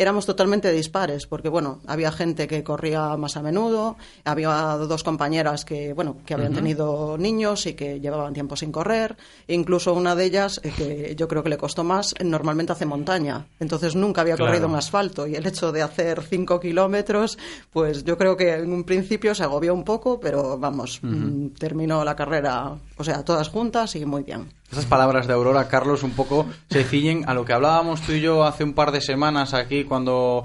éramos 0.00 0.24
totalmente 0.24 0.72
dispares, 0.72 1.26
porque 1.26 1.50
bueno, 1.50 1.80
había 1.86 2.10
gente 2.10 2.48
que 2.48 2.64
corría 2.64 3.16
más 3.18 3.36
a 3.36 3.42
menudo, 3.42 3.96
había 4.24 4.50
dos 4.78 5.04
compañeras 5.04 5.66
que, 5.66 5.92
bueno, 5.92 6.16
que 6.24 6.32
habían 6.32 6.52
uh 6.52 6.54
-huh. 6.54 6.56
tenido 6.56 7.18
niños 7.18 7.66
y 7.66 7.74
que 7.74 8.00
llevaban 8.00 8.32
tiempo 8.32 8.56
sin 8.56 8.72
correr, 8.72 9.16
e 9.46 9.54
incluso 9.54 9.92
una 9.92 10.14
de 10.16 10.24
ellas, 10.24 10.58
eh, 10.64 10.72
que 10.74 11.14
yo 11.16 11.28
creo 11.28 11.42
que 11.42 11.50
le 11.50 11.58
costó 11.58 11.84
más, 11.84 12.14
normalmente 12.24 12.72
hace 12.72 12.86
montaña, 12.86 13.46
entonces 13.60 13.94
nunca 13.94 14.22
había 14.22 14.36
claro. 14.36 14.52
corrido 14.52 14.68
en 14.68 14.74
asfalto, 14.76 15.26
y 15.26 15.34
el 15.34 15.46
hecho 15.46 15.70
de 15.70 15.82
hacer 15.82 16.22
cinco 16.22 16.58
kilómetros, 16.60 17.36
pues 17.70 18.02
yo 18.02 18.16
creo 18.16 18.38
que 18.38 18.54
en 18.54 18.72
un 18.72 18.84
principio 18.84 19.34
se 19.34 19.42
agobió 19.42 19.74
un 19.74 19.84
poco, 19.84 20.18
pero 20.18 20.56
vamos, 20.58 21.00
uh 21.02 21.06
-huh. 21.08 21.58
terminó 21.58 22.02
la 22.04 22.16
carrera, 22.16 22.74
o 22.96 23.04
sea, 23.04 23.22
todas 23.22 23.48
juntas 23.50 23.94
y 23.96 24.06
muy 24.06 24.22
bien. 24.22 24.48
Esas 24.70 24.86
palabras 24.86 25.26
de 25.26 25.32
Aurora, 25.32 25.66
Carlos, 25.66 26.04
un 26.04 26.12
poco 26.12 26.46
se 26.70 26.84
ciñen 26.84 27.24
a 27.28 27.34
lo 27.34 27.44
que 27.44 27.52
hablábamos 27.52 28.02
tú 28.02 28.12
y 28.12 28.20
yo 28.20 28.44
hace 28.44 28.62
un 28.62 28.72
par 28.72 28.92
de 28.92 29.00
semanas 29.00 29.52
aquí 29.52 29.82
cuando 29.82 30.44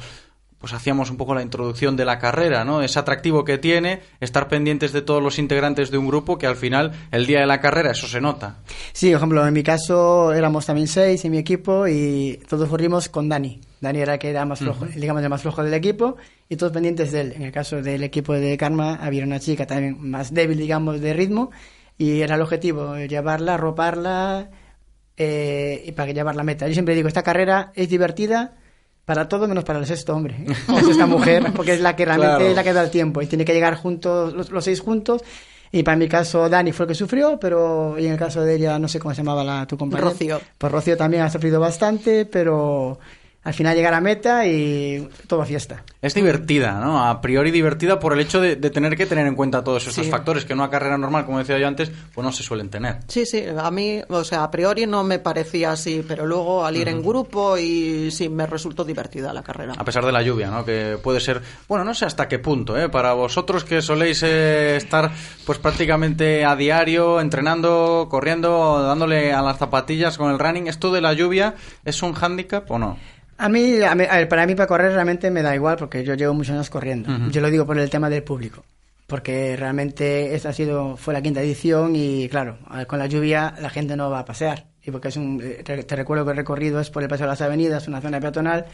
pues 0.58 0.74
hacíamos 0.74 1.12
un 1.12 1.18
poco 1.18 1.36
la 1.36 1.44
introducción 1.44 1.96
de 1.96 2.06
la 2.06 2.18
carrera, 2.18 2.66
¿no? 2.66 2.82
Ese 2.82 2.98
atractivo 2.98 3.44
que 3.46 3.60
tiene, 3.60 4.02
estar 4.20 4.48
pendientes 4.48 4.94
de 4.94 5.04
todos 5.04 5.22
los 5.22 5.38
integrantes 5.38 5.92
de 5.92 6.00
un 6.00 6.08
grupo 6.08 6.40
que 6.40 6.48
al 6.48 6.56
final, 6.56 6.92
el 7.12 7.28
día 7.28 7.42
de 7.42 7.46
la 7.46 7.62
carrera, 7.62 7.92
eso 7.92 8.08
se 8.08 8.20
nota. 8.20 8.56
Sí, 8.92 9.10
por 9.12 9.18
ejemplo, 9.18 9.48
en 9.48 9.54
mi 9.54 9.62
caso 9.62 10.34
éramos 10.34 10.66
también 10.66 10.88
seis 10.88 11.24
en 11.24 11.32
mi 11.32 11.38
equipo 11.38 11.88
y 11.88 12.40
todos 12.50 12.68
corrimos 12.68 13.10
con 13.10 13.30
Dani. 13.30 13.62
Dani 13.80 14.00
era 14.00 14.18
que 14.18 14.32
era 14.32 14.44
más 14.46 14.58
flojo, 14.58 14.86
uh 14.86 14.88
-huh. 14.88 14.96
digamos, 14.96 15.22
el 15.22 15.30
más 15.30 15.44
flojo 15.44 15.64
del 15.64 15.76
equipo 15.76 16.16
y 16.50 16.56
todos 16.56 16.74
pendientes 16.74 17.12
de 17.12 17.22
él. 17.22 17.34
En 17.34 17.44
el 17.44 17.52
caso 17.52 17.84
del 17.84 18.02
equipo 18.02 18.34
de 18.34 18.58
Karma 18.58 18.96
había 18.96 19.24
una 19.24 19.40
chica 19.40 19.68
también 19.68 19.98
más 20.00 20.34
débil, 20.34 20.58
digamos, 20.58 21.00
de 21.00 21.14
ritmo 21.14 21.52
y 21.98 22.22
era 22.22 22.36
el 22.36 22.42
objetivo, 22.42 22.98
llevarla, 22.98 23.56
arroparla 23.56 24.50
eh, 25.18 25.84
y 25.86 25.92
para 25.94 26.12
llevar 26.12 26.36
la 26.36 26.44
meta. 26.44 26.68
Yo 26.68 26.74
siempre 26.74 26.96
digo, 26.96 27.08
esta 27.08 27.24
carrera 27.24 27.72
es 27.76 27.90
divertida 27.90 28.56
para 29.06 29.28
todo 29.28 29.48
menos 29.48 29.64
para 29.64 29.80
el 29.80 29.86
sexto 29.86 30.16
hombre, 30.16 30.36
¿eh? 30.36 30.56
es 30.78 30.88
esta 30.88 31.06
mujer, 31.06 31.52
porque 31.56 31.74
es 31.74 31.82
la 31.82 31.96
que 31.96 32.06
realmente 32.06 32.36
claro. 32.36 32.50
es 32.50 32.56
la 32.56 32.64
que 32.64 32.74
da 32.74 32.84
el 32.84 32.90
tiempo 32.90 33.22
y 33.22 33.28
tiene 33.28 33.46
que 33.46 33.54
llegar 33.54 33.76
juntos, 33.76 34.34
los, 34.34 34.50
los, 34.50 34.64
seis 34.64 34.80
juntos 34.80 35.22
Y 35.72 35.84
para 35.84 35.96
mi 35.96 36.08
caso, 36.08 36.50
Dani 36.50 36.72
fue 36.72 36.86
el 36.86 36.88
que 36.90 36.96
sufrió, 36.96 37.40
pero 37.40 37.98
y 38.00 38.08
en 38.08 38.14
el 38.14 38.18
caso 38.18 38.42
de 38.42 38.56
ella, 38.56 38.80
no 38.80 38.88
sé 38.88 39.00
cómo 39.00 39.14
se 39.14 39.22
llamaba 39.22 39.44
la, 39.44 39.68
tu 39.68 39.78
compañera. 39.78 40.10
Rocío. 40.10 40.42
Pues 40.58 40.72
Rocío 40.72 40.98
también 40.98 41.24
ha 41.24 41.30
sufrido 41.30 41.60
bastante, 41.60 42.26
pero 42.26 42.98
al 43.46 43.54
final 43.54 43.76
llegar 43.76 43.94
a 43.94 44.02
meta 44.02 44.46
y 44.46 45.08
todo 45.28 45.46
fiesta. 45.46 45.84
Es 46.02 46.14
divertida, 46.14 46.80
¿no? 46.80 47.08
A 47.08 47.22
priori 47.22 47.52
divertida 47.52 47.98
por 48.00 48.12
el 48.14 48.20
hecho 48.20 48.42
de, 48.42 48.58
de 48.58 48.70
tener 48.70 48.98
que 48.98 49.06
tener 49.06 49.26
en 49.26 49.36
cuenta 49.36 49.64
todos 49.64 49.88
esos 49.88 50.04
Sí. 50.06 50.12
factores 50.12 50.44
que 50.44 50.52
en 50.54 50.60
una 50.60 50.70
carrera 50.70 50.98
normal, 50.98 51.26
como 51.26 51.40
decía 51.40 51.58
yo 51.58 51.68
antes, 51.68 51.90
pues 52.14 52.26
no 52.26 52.32
se 52.34 52.44
suelen 52.44 52.70
tener. 52.70 52.98
Sí, 53.08 53.26
sí, 53.26 53.44
a 53.58 53.72
mí, 53.72 54.02
o 54.10 54.24
sea, 54.24 54.44
a 54.44 54.52
priori 54.52 54.86
no 54.86 55.04
me 55.04 55.20
parecía 55.20 55.72
así, 55.72 56.04
pero 56.08 56.26
luego 56.26 56.66
al 56.66 56.76
ir 56.76 56.90
en 56.90 57.02
grupo 57.02 57.58
y 57.58 58.12
sí, 58.12 58.28
me 58.30 58.46
resultó 58.46 58.84
divertida 58.84 59.32
la 59.32 59.44
carrera. 59.44 59.74
A 59.78 59.84
pesar 59.86 60.06
de 60.06 60.12
la 60.12 60.22
lluvia, 60.22 60.50
¿no? 60.52 60.66
Que 60.66 60.98
puede 61.02 61.20
ser, 61.20 61.42
bueno, 61.70 61.86
no 61.86 61.94
sé 61.94 62.06
hasta 62.06 62.28
qué 62.28 62.40
punto, 62.40 62.78
¿eh? 62.78 62.90
Para 62.90 63.14
vosotros 63.14 63.64
que 63.64 63.82
soléis 63.82 64.22
eh, 64.24 64.76
estar 64.76 65.12
pues 65.46 65.60
prácticamente 65.60 66.44
a 66.44 66.56
diario 66.56 67.22
entrenando, 67.22 68.08
corriendo, 68.10 68.82
dándole 68.82 69.34
a 69.34 69.42
las 69.44 69.58
zapatillas 69.60 70.18
con 70.18 70.32
el 70.32 70.40
running, 70.40 70.68
¿esto 70.68 70.92
de 70.92 71.02
la 71.02 71.14
lluvia 71.14 71.54
es 71.84 72.02
un 72.02 72.14
hándicap 72.14 72.70
o 72.72 72.80
no? 72.80 72.98
A 73.38 73.50
mí, 73.50 73.82
a 73.82 73.96
mí- 73.96 74.06
a 74.10 74.16
ver, 74.18 74.28
para 74.30 74.46
mí 74.48 74.56
para 74.56 74.68
correr 74.68 74.94
realmente 74.94 75.30
me 75.32 75.42
da 75.42 75.54
igual 75.56 75.76
porque 75.78 76.04
yo 76.04 76.14
llevo 76.14 76.34
muchos 76.34 76.54
años 76.54 76.70
corriendo. 76.70 77.12
Ujú. 77.14 77.32
Yo 77.32 77.42
lo 77.42 77.50
digo 77.50 77.66
por 77.66 77.78
el 77.78 77.90
tema 77.90 78.10
del 78.10 78.24
público. 78.24 78.64
Porque 79.08 79.56
realmente 79.56 80.34
esta 80.34 80.50
ha 80.50 80.54
sido, 80.54 80.98
fue 80.98 81.14
la 81.14 81.22
quinta 81.22 81.40
edición 81.42 81.96
y 81.96 82.28
claro, 82.28 82.58
con 82.88 82.98
la 82.98 83.06
lluvia 83.06 83.54
la 83.62 83.70
gente 83.70 83.96
no 83.96 84.10
va 84.10 84.20
a 84.20 84.26
pasear. 84.26 84.66
Y 84.84 84.90
porque 84.90 85.10
es 85.10 85.18
un, 85.18 85.40
eh, 85.44 85.62
te, 85.64 85.84
te 85.84 85.96
recuerdo 85.96 86.26
que 86.26 86.32
el 86.32 86.38
recorrido 86.38 86.80
es 86.80 86.90
por 86.90 87.04
el 87.04 87.10
Paseo 87.10 87.26
de 87.28 87.32
las 87.34 87.42
Avenidas, 87.42 87.88
una 87.88 88.02
zona 88.02 88.20
peatonal, 88.20 88.66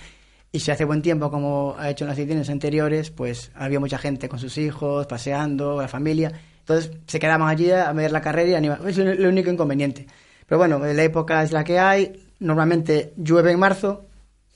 y 0.54 0.60
si 0.60 0.72
hace 0.72 0.86
buen 0.86 1.02
tiempo, 1.02 1.30
como 1.32 1.76
ha 1.78 1.90
hecho 1.90 2.06
en 2.06 2.10
las 2.10 2.18
ediciones 2.18 2.50
anteriores, 2.50 3.10
pues 3.10 3.52
había 3.56 3.80
mucha 3.82 3.98
gente 3.98 4.30
con 4.30 4.40
sus 4.40 4.58
hijos, 4.58 5.06
paseando, 5.08 5.82
la 5.82 5.88
familia. 5.90 6.32
Entonces 6.60 6.92
se 7.08 7.20
quedaban 7.20 7.50
allí 7.50 7.72
a 7.72 7.92
ver 7.92 8.12
la 8.12 8.22
carrera 8.22 8.50
y 8.52 8.54
animar. 8.56 8.80
Es 8.88 8.98
lo 8.98 9.28
único 9.30 9.50
inconveniente. 9.50 10.08
Pero 10.46 10.60
bueno, 10.60 10.80
la 10.80 11.04
época 11.04 11.42
es 11.44 11.52
la 11.52 11.64
que 11.66 11.78
hay. 11.80 12.22
Normalmente 12.40 13.14
llueve 13.18 13.52
en 13.52 13.60
marzo, 13.60 14.06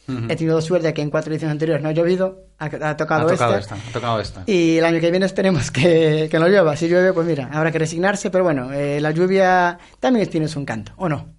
He 0.07 0.35
tenido 0.35 0.61
suerte 0.61 0.93
que 0.93 1.01
en 1.01 1.09
cuatro 1.09 1.31
ediciones 1.31 1.53
anteriores 1.53 1.81
no 1.81 1.89
ha 1.89 1.91
llovido, 1.91 2.45
ha, 2.59 2.65
ha 2.65 2.97
tocado, 2.97 3.27
ha 3.27 3.31
tocado 3.31 3.57
esta. 3.57 3.75
esta, 3.75 3.75
ha 3.75 3.93
tocado 3.93 4.19
esta. 4.19 4.43
Y 4.45 4.77
el 4.77 4.85
año 4.85 4.99
que 4.99 5.09
viene 5.09 5.25
esperemos 5.25 5.71
que, 5.71 6.27
que 6.29 6.39
no 6.39 6.47
llueva. 6.47 6.75
Si 6.75 6.87
llueve, 6.87 7.11
pues 7.13 7.25
mira, 7.25 7.49
habrá 7.51 7.71
que 7.71 7.79
resignarse, 7.79 8.29
pero 8.29 8.43
bueno, 8.43 8.71
eh, 8.71 9.01
la 9.01 9.11
lluvia 9.11 9.79
también 9.99 10.29
tiene 10.29 10.47
su 10.47 10.59
encanto, 10.59 10.93
¿o 10.97 11.09
no? 11.09 11.33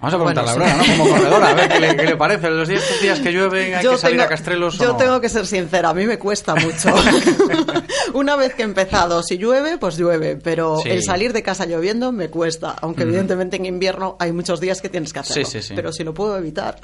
Vamos 0.00 0.14
a 0.14 0.16
preguntarle 0.16 0.52
Bueno, 0.52 0.74
a. 0.74 0.76
¿no? 0.76 0.96
Como 0.96 1.10
corredora, 1.10 1.48
a 1.50 1.54
ver 1.54 1.68
qué 1.68 1.80
le, 1.80 1.96
qué 1.96 2.02
le 2.04 2.16
parece. 2.16 2.50
Los 2.50 2.68
días, 2.68 2.82
estos 2.84 3.00
días 3.02 3.18
que 3.18 3.32
llueven 3.32 3.74
hay 3.74 3.82
Yo 3.82 3.92
que 3.92 3.98
salir 3.98 4.16
tengo- 4.18 4.26
a 4.26 4.28
Castrelos 4.28 4.80
o 4.80 4.82
Yo 4.84 4.92
no? 4.92 4.96
tengo 4.96 5.20
que 5.20 5.28
ser 5.28 5.44
sincera, 5.46 5.88
a 5.90 5.94
mí 5.94 6.06
me 6.06 6.18
cuesta 6.18 6.54
mucho. 6.54 6.94
Una 8.14 8.36
vez 8.36 8.54
que 8.54 8.62
he 8.62 8.64
empezado, 8.64 9.22
si 9.22 9.38
llueve, 9.38 9.78
pues 9.78 9.96
llueve, 9.96 10.36
pero 10.36 10.78
Sí. 10.82 10.90
el 10.90 11.02
salir 11.02 11.32
de 11.32 11.42
casa 11.42 11.66
lloviendo 11.66 12.12
me 12.12 12.28
cuesta, 12.30 12.74
aunque 12.80 13.02
evidentemente 13.02 13.56
en 13.56 13.66
invierno 13.66 14.16
hay 14.18 14.32
muchos 14.32 14.60
días 14.60 14.80
que 14.80 14.88
tienes 14.88 15.12
que 15.12 15.18
hacerlo. 15.20 15.44
Sí, 15.44 15.50
sí, 15.60 15.66
sí. 15.68 15.74
Pero 15.74 15.92
si 15.92 16.04
lo 16.04 16.14
puedo 16.14 16.36
evitar. 16.38 16.76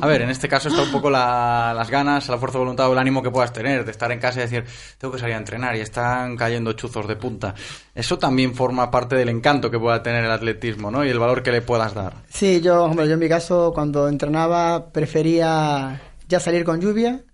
A 0.00 0.06
ver, 0.06 0.22
en 0.22 0.30
este 0.30 0.48
caso 0.48 0.68
está 0.68 0.82
un 0.82 0.90
poco 0.92 1.10
la- 1.10 1.72
las 1.76 1.90
ganas, 1.90 2.28
la 2.28 2.38
fuerza 2.38 2.58
de 2.58 2.64
voluntad 2.64 2.88
o 2.88 2.92
el 2.92 2.98
ánimo 2.98 3.22
que 3.22 3.30
puedas 3.30 3.52
tener 3.52 3.84
de 3.84 3.90
estar 3.90 4.10
en 4.12 4.18
casa 4.18 4.40
y 4.40 4.42
decir, 4.42 4.64
tengo 4.98 5.12
que 5.14 5.20
salir 5.20 5.34
a 5.34 5.38
entrenar 5.38 5.76
y 5.76 5.80
están 5.80 6.36
cayendo 6.36 6.72
chuzos 6.72 7.06
de 7.06 7.16
punta. 7.16 7.54
Eso 7.94 8.18
también 8.18 8.54
forma 8.54 8.90
parte 8.90 9.14
del 9.16 9.28
encanto 9.28 9.70
que 9.70 9.78
pueda 9.78 10.02
tener 10.02 10.24
el 10.24 10.30
atletismo, 10.30 10.90
¿no? 10.90 11.04
Y 11.04 11.10
el 11.10 11.18
valor 11.18 11.42
que 11.42 11.52
le 11.52 11.62
puedas 11.62 11.94
dar. 11.94 12.14
Sí, 12.32 12.60
yo, 12.62 12.84
hombre, 12.84 13.06
yo 13.06 13.14
en 13.14 13.18
mi 13.18 13.28
caso, 13.28 13.72
cuando 13.74 14.08
entrenaba, 14.08 14.92
prefería 14.92 16.00
ya 16.28 16.40
salir 16.40 16.64
con 16.64 16.80
lluvia, 16.80 17.24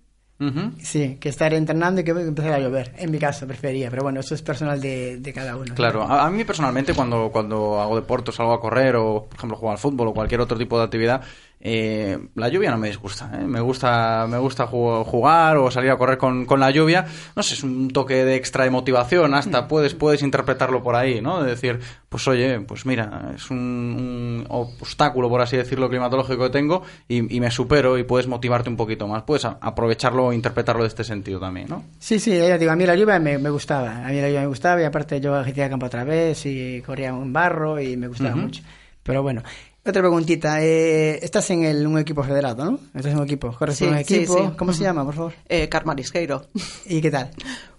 sí, 0.81 1.17
que 1.19 1.29
estar 1.29 1.53
entrenando 1.53 2.01
y 2.01 2.03
que 2.03 2.11
empezara 2.11 2.55
a 2.55 2.59
llover. 2.59 2.93
En 2.97 3.11
mi 3.11 3.19
caso, 3.19 3.45
prefería, 3.45 3.89
pero 3.89 4.03
bueno, 4.03 4.19
eso 4.21 4.35
es 4.35 4.41
personal 4.41 4.79
de, 4.79 5.17
de 5.17 5.33
cada 5.33 5.55
uno. 5.55 5.75
Claro, 5.75 6.03
a, 6.03 6.25
a 6.25 6.29
mí 6.29 6.43
personalmente 6.43 6.93
cuando, 6.93 7.29
cuando 7.31 7.79
hago 7.79 7.95
deporte, 7.95 8.31
salgo 8.31 8.53
a 8.53 8.59
correr 8.59 8.95
o, 8.95 9.25
por 9.29 9.37
ejemplo, 9.37 9.57
juego 9.57 9.71
al 9.71 9.77
fútbol 9.77 10.07
o 10.09 10.13
cualquier 10.13 10.41
otro 10.41 10.57
tipo 10.57 10.77
de 10.77 10.85
actividad, 10.85 11.21
eh, 11.61 12.17
la 12.35 12.47
lluvia 12.49 12.71
no 12.71 12.77
me 12.77 12.87
disgusta. 12.87 13.29
¿eh? 13.33 13.43
Me 13.45 13.59
gusta, 13.59 14.25
me 14.29 14.37
gusta 14.37 14.65
ju- 14.67 15.03
jugar 15.03 15.57
o 15.57 15.69
salir 15.69 15.91
a 15.91 15.97
correr 15.97 16.17
con, 16.17 16.45
con 16.45 16.59
la 16.59 16.71
lluvia. 16.71 17.05
No 17.35 17.43
sé, 17.43 17.55
es 17.55 17.63
un 17.63 17.89
toque 17.89 18.23
de 18.25 18.35
extra 18.35 18.63
de 18.63 18.69
motivación. 18.69 19.33
Hasta 19.33 19.67
puedes, 19.67 19.93
puedes 19.93 20.21
interpretarlo 20.23 20.81
por 20.81 20.95
ahí, 20.95 21.21
¿no? 21.21 21.43
De 21.43 21.49
decir, 21.51 21.79
pues 22.07 22.27
oye, 22.27 22.61
pues 22.61 22.85
mira, 22.85 23.31
es 23.35 23.49
un, 23.51 23.57
un 23.57 24.45
obstáculo, 24.49 25.27
por 25.29 25.41
así 25.41 25.57
decirlo, 25.57 25.89
climatológico 25.89 26.43
que 26.45 26.49
tengo 26.49 26.83
y, 27.07 27.35
y 27.35 27.39
me 27.39 27.51
supero 27.51 27.97
y 27.97 28.03
puedes 28.03 28.27
motivarte 28.27 28.69
un 28.69 28.77
poquito 28.77 29.07
más. 29.07 29.23
Puedes 29.23 29.45
aprovecharlo 29.45 30.31
e 30.31 30.35
interpretarlo 30.35 30.83
de 30.83 30.87
este 30.87 31.03
sentido 31.03 31.39
también, 31.39 31.67
¿no? 31.69 31.83
Sí, 31.99 32.19
sí, 32.19 32.31
ya 32.37 32.57
digo, 32.57 32.71
a 32.71 32.75
mí 32.77 32.85
la 32.85 32.95
lluvia 32.95 33.19
me, 33.19 33.37
me 33.37 33.49
gustaba. 33.49 34.05
A 34.05 34.09
mí 34.09 34.21
la 34.21 34.27
lluvia 34.27 34.41
me 34.41 34.47
gustaba 34.47 34.81
y 34.81 34.85
aparte 34.85 35.19
yo 35.19 35.35
hacía 35.35 35.69
campo 35.69 35.87
otra 35.87 36.03
vez 36.05 36.45
y 36.45 36.81
corría 36.83 37.09
en 37.09 37.33
barro 37.33 37.79
y 37.81 37.97
me 37.97 38.07
gustaba 38.07 38.35
mucho. 38.35 38.63
Pero 39.03 39.23
bueno, 39.23 39.41
otra 39.89 40.01
preguntita. 40.01 40.63
Eh, 40.63 41.19
estás 41.23 41.49
en 41.51 41.63
el, 41.63 41.85
un 41.87 41.97
equipo 41.99 42.23
federado, 42.23 42.65
¿no? 42.65 42.79
Estás 42.95 43.11
en 43.13 43.17
un 43.19 43.23
equipo, 43.25 43.51
corres 43.57 43.75
Sí, 43.77 43.85
sí, 44.05 44.15
equipo. 44.15 44.37
sí. 44.37 44.53
¿Cómo 44.57 44.73
se 44.73 44.83
llama, 44.83 45.03
por 45.05 45.15
favor? 45.15 45.33
Eh, 45.49 45.67
Carmarisqueiro. 45.69 46.45
¿Y 46.85 47.01
qué 47.01 47.11
tal? 47.11 47.29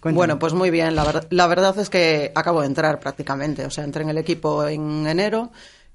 Cuéntame. 0.00 0.14
Bueno, 0.14 0.38
pues 0.38 0.52
muy 0.54 0.70
bien. 0.70 0.94
La, 0.94 1.04
ver- 1.04 1.26
la 1.30 1.46
verdad 1.46 1.78
es 1.78 1.90
que 1.90 2.32
acabo 2.34 2.60
de 2.60 2.66
entrar 2.66 2.98
prácticamente. 3.00 3.64
O 3.66 3.70
sea, 3.70 3.84
entré 3.84 4.02
en 4.02 4.10
el 4.10 4.18
equipo 4.18 4.66
en 4.66 5.06
enero, 5.06 5.50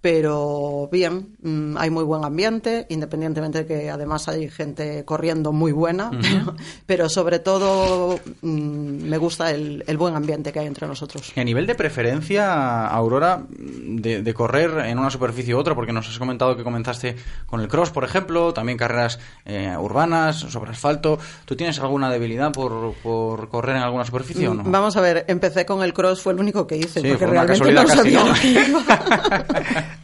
pero 0.06 0.88
bien. 0.92 1.36
mm, 1.42 1.78
hay 1.80 1.90
muy 1.90 2.04
buen 2.04 2.24
ambiente, 2.24 2.86
independientemente 2.90 3.64
de 3.64 3.66
que 3.66 3.90
además 3.90 4.28
hay 4.28 4.52
gente 4.52 5.04
corriendo 5.04 5.52
muy 5.52 5.72
buena. 5.72 6.12
Pero, 6.22 6.56
pero 6.86 7.10
sobre 7.10 7.40
todo 7.40 8.20
mm, 8.44 9.10
me 9.10 9.18
gusta 9.18 9.50
el, 9.50 9.84
el 9.88 9.98
buen 9.98 10.16
ambiente 10.16 10.54
que 10.54 10.60
hay 10.60 10.68
entre 10.68 10.86
nosotros. 10.88 11.34
Y 11.36 11.40
a 11.40 11.44
nivel 11.44 11.66
de 11.66 11.74
preferencia, 11.74 12.86
Aurora, 12.86 13.48
de, 13.50 14.22
de 14.22 14.34
correr 14.36 14.86
en 14.86 15.00
una 15.00 15.10
superficie 15.10 15.56
u 15.56 15.58
otra, 15.58 15.74
porque 15.74 15.92
nos 15.92 16.08
has 16.08 16.20
comentado 16.20 16.56
que 16.56 16.64
comenzaste 16.64 17.16
con 17.48 17.62
el 17.62 17.68
cross, 17.68 17.90
por 17.90 18.04
ejemplo, 18.04 18.54
también 18.54 18.78
carreras 18.78 19.18
eh, 19.46 19.76
urbanas, 19.76 20.36
sobre 20.38 20.70
asfalto. 20.70 21.18
¿Tú 21.46 21.56
tienes 21.56 21.80
alguna 21.80 22.12
debilidad 22.12 22.52
por, 22.52 22.94
por 23.02 23.50
correr 23.50 23.78
en 23.78 23.82
alguna 23.82 24.06
superficie 24.06 24.48
o 24.50 24.54
no? 24.54 24.66
Mm, 24.66 24.72
Vamos 24.72 24.98
a 24.98 25.02
ver, 25.02 25.26
empecé 25.28 25.66
con 25.66 25.82
el 25.82 25.96
cross, 25.96 26.22
fue 26.22 26.34
el 26.34 26.40
único 26.40 26.68
que 26.68 26.78
hice, 26.78 27.02
Sí, 27.02 27.08
porque 27.08 27.26
realmente 27.26 27.72
no 27.72 27.88
sabía 27.88 28.24
casi. 28.24 28.56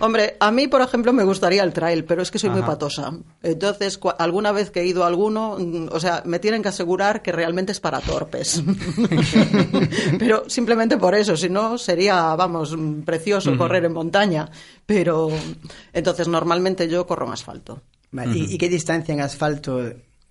Hombre, 0.00 0.36
a 0.40 0.50
mí, 0.50 0.66
por 0.66 0.80
ejemplo, 0.80 1.12
me 1.12 1.24
gustaría 1.24 1.62
el 1.62 1.72
trail, 1.72 2.04
pero 2.04 2.22
es 2.22 2.30
que 2.30 2.38
soy 2.38 2.50
muy 2.50 2.60
patosa. 2.66 3.12
Entonces, 3.42 4.00
cua- 4.00 4.16
alguna 4.18 4.50
vez 4.50 4.70
que 4.70 4.80
he 4.80 4.86
ido 4.86 5.04
a 5.04 5.06
alguno, 5.06 5.56
mm, 5.58 5.88
o 5.92 6.00
sea, 6.00 6.22
me 6.24 6.38
tienen 6.38 6.62
que 6.62 6.68
asegurar 6.70 7.22
que 7.22 7.32
realmente 7.32 7.72
es 7.72 7.80
para 7.80 8.00
torpes. 8.00 8.62
pero 10.18 10.48
simplemente 10.48 10.96
por 10.96 11.14
eso, 11.14 11.36
si 11.36 11.48
no, 11.48 11.78
sería, 11.78 12.34
vamos, 12.36 12.76
mm, 12.76 13.02
precioso 13.02 13.56
correr 13.56 13.84
en 13.84 13.92
montaña. 13.92 14.50
Pero, 14.86 15.28
entonces, 15.92 16.28
normalmente 16.28 16.88
yo 16.88 17.06
corro 17.06 17.26
en 17.26 17.32
asfalto. 17.32 17.82
Vale, 18.12 18.36
¿y, 18.36 18.54
y 18.54 18.58
qué 18.58 18.68
distancia 18.68 19.12
en 19.14 19.20
asfalto 19.20 19.80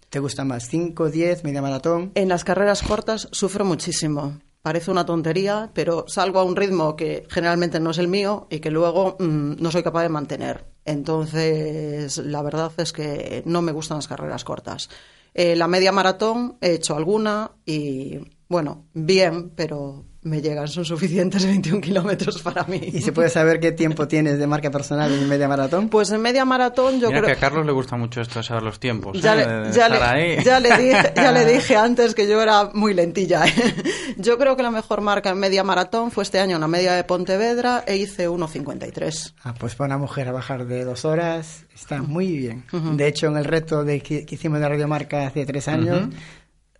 te 0.09 0.19
gusta 0.19 0.43
más? 0.43 0.69
¿5, 0.71 1.09
10, 1.09 1.43
media 1.43 1.61
maratón? 1.61 2.11
En 2.15 2.27
las 2.27 2.43
carreras 2.43 2.81
cortas 2.81 3.27
sufro 3.31 3.63
muchísimo. 3.63 4.39
Parece 4.61 4.91
una 4.91 5.05
tontería, 5.05 5.71
pero 5.73 6.05
salgo 6.07 6.39
a 6.39 6.43
un 6.43 6.55
ritmo 6.55 6.95
que 6.95 7.25
generalmente 7.29 7.79
no 7.79 7.91
es 7.91 7.97
el 7.97 8.09
mío 8.09 8.47
y 8.49 8.59
que 8.59 8.71
luego 8.71 9.15
mm, 9.17 9.53
no 9.61 9.71
soy 9.71 9.83
capaz 9.83 10.03
de 10.03 10.09
mantener. 10.09 10.65
Entonces, 10.83 12.17
la 12.17 12.41
verdad 12.41 12.71
es 12.77 12.91
que 12.91 13.41
no 13.45 13.61
me 13.61 13.71
gustan 13.71 13.97
las 13.97 14.07
carreras 14.07 14.43
cortas. 14.43 14.89
Eh, 15.33 15.55
la 15.55 15.67
media 15.67 15.91
maratón 15.91 16.57
he 16.59 16.73
hecho 16.73 16.95
alguna 16.95 17.51
y, 17.65 18.19
bueno, 18.49 18.87
bien, 18.93 19.51
pero 19.55 20.05
me 20.21 20.41
llegan, 20.41 20.67
son 20.67 20.83
suficientes 20.83 21.45
21 21.45 21.81
kilómetros 21.81 22.41
para 22.41 22.63
mí. 22.65 22.81
¿Y 22.81 23.01
se 23.01 23.11
puede 23.11 23.29
saber 23.29 23.59
qué 23.59 23.71
tiempo 23.71 24.07
tienes 24.07 24.39
de 24.39 24.47
marca 24.47 24.71
personal 24.71 25.13
en 25.13 25.29
media 25.29 25.47
maratón? 25.47 25.87
Pues 25.87 26.11
en 26.11 26.21
media 26.21 26.45
maratón 26.45 26.99
yo 26.99 27.09
Mira 27.09 27.21
creo... 27.21 27.25
que 27.25 27.31
a 27.37 27.39
Carlos 27.39 27.65
le 27.65 27.71
gusta 27.71 27.95
mucho 27.95 28.21
esto 28.21 28.39
de 28.39 28.43
saber 28.43 28.63
los 28.63 28.79
tiempos. 28.79 29.21
Ya 29.21 29.33
¿eh? 29.33 29.67
le, 29.67 29.71
ya, 29.71 29.87
le, 29.87 29.97
ahí. 29.97 30.43
ya 30.43 30.59
le 30.59 30.77
dije, 30.77 31.13
ya 31.15 31.31
le 31.31 31.45
dije 31.53 31.75
antes 31.75 32.15
que 32.15 32.27
yo 32.27 32.41
era 32.41 32.71
muy 32.73 32.93
lentilla. 32.93 33.45
¿eh? 33.45 33.53
Yo 34.17 34.37
creo 34.37 34.57
que 34.57 34.63
la 34.63 34.71
mejor 34.71 35.01
marca 35.01 35.29
en 35.29 35.37
media 35.37 35.63
maratón 35.63 36.11
fue 36.11 36.23
este 36.23 36.39
año 36.39 36.57
una 36.57 36.67
media 36.67 36.93
de 36.93 37.03
Pontevedra 37.05 37.83
e 37.85 37.95
hice 37.95 38.27
1.53. 38.27 39.33
Ah, 39.43 39.53
pues 39.57 39.75
para 39.75 39.95
una 39.95 39.97
mujer 39.97 40.27
a 40.27 40.31
bajar 40.31 40.65
de 40.65 40.83
dos 40.83 41.05
horas 41.05 41.65
está 41.73 42.01
muy 42.01 42.35
bien. 42.35 42.65
De 42.97 43.07
hecho, 43.07 43.27
en 43.27 43.37
el 43.37 43.45
reto 43.45 43.85
de 43.85 44.01
que, 44.01 44.25
que 44.25 44.35
hicimos 44.35 44.59
de 44.59 44.67
Radiomarca 44.67 45.27
hace 45.27 45.45
tres 45.45 45.67
años. 45.69 46.09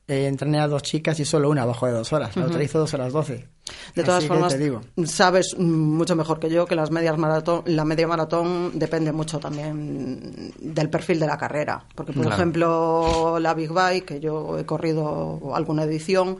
Eh, 0.10 0.26
entrené 0.28 0.60
a 0.60 0.67
dos 0.67 0.82
chicas 0.84 1.17
y 1.19 1.26
solo 1.26 1.50
una 1.50 1.63
bajó 1.65 1.86
de 1.86 1.93
dos 1.93 2.12
horas. 2.12 2.36
La 2.36 2.43
otra 2.43 2.56
Ujú. 2.58 2.65
hizo 2.65 2.80
dos 2.80 2.93
horas 2.93 3.13
doce. 3.13 3.48
De 3.95 4.04
todas 4.04 4.19
Así 4.19 4.28
formas, 4.28 4.52
te 4.54 4.58
digo. 4.60 4.82
sabes 5.06 5.56
mucho 5.58 6.15
mejor 6.15 6.39
que 6.39 6.50
yo 6.50 6.65
que 6.65 6.76
las 6.76 6.89
medias 6.89 7.17
maratón, 7.17 7.62
la 7.67 7.86
media 7.86 8.08
maratón 8.08 8.72
depende 8.80 9.12
mucho 9.12 9.39
también 9.39 10.52
del 10.60 10.89
perfil 10.89 11.19
de 11.19 11.28
la 11.28 11.38
carrera. 11.38 11.84
Porque, 11.95 12.12
por 12.12 12.24
Claro. 12.24 12.36
ejemplo, 12.36 13.38
la 13.39 13.54
Big 13.54 13.72
Bike, 13.72 14.06
que 14.06 14.19
yo 14.19 14.58
he 14.58 14.65
corrido 14.65 15.54
alguna 15.56 15.84
edición, 15.84 16.39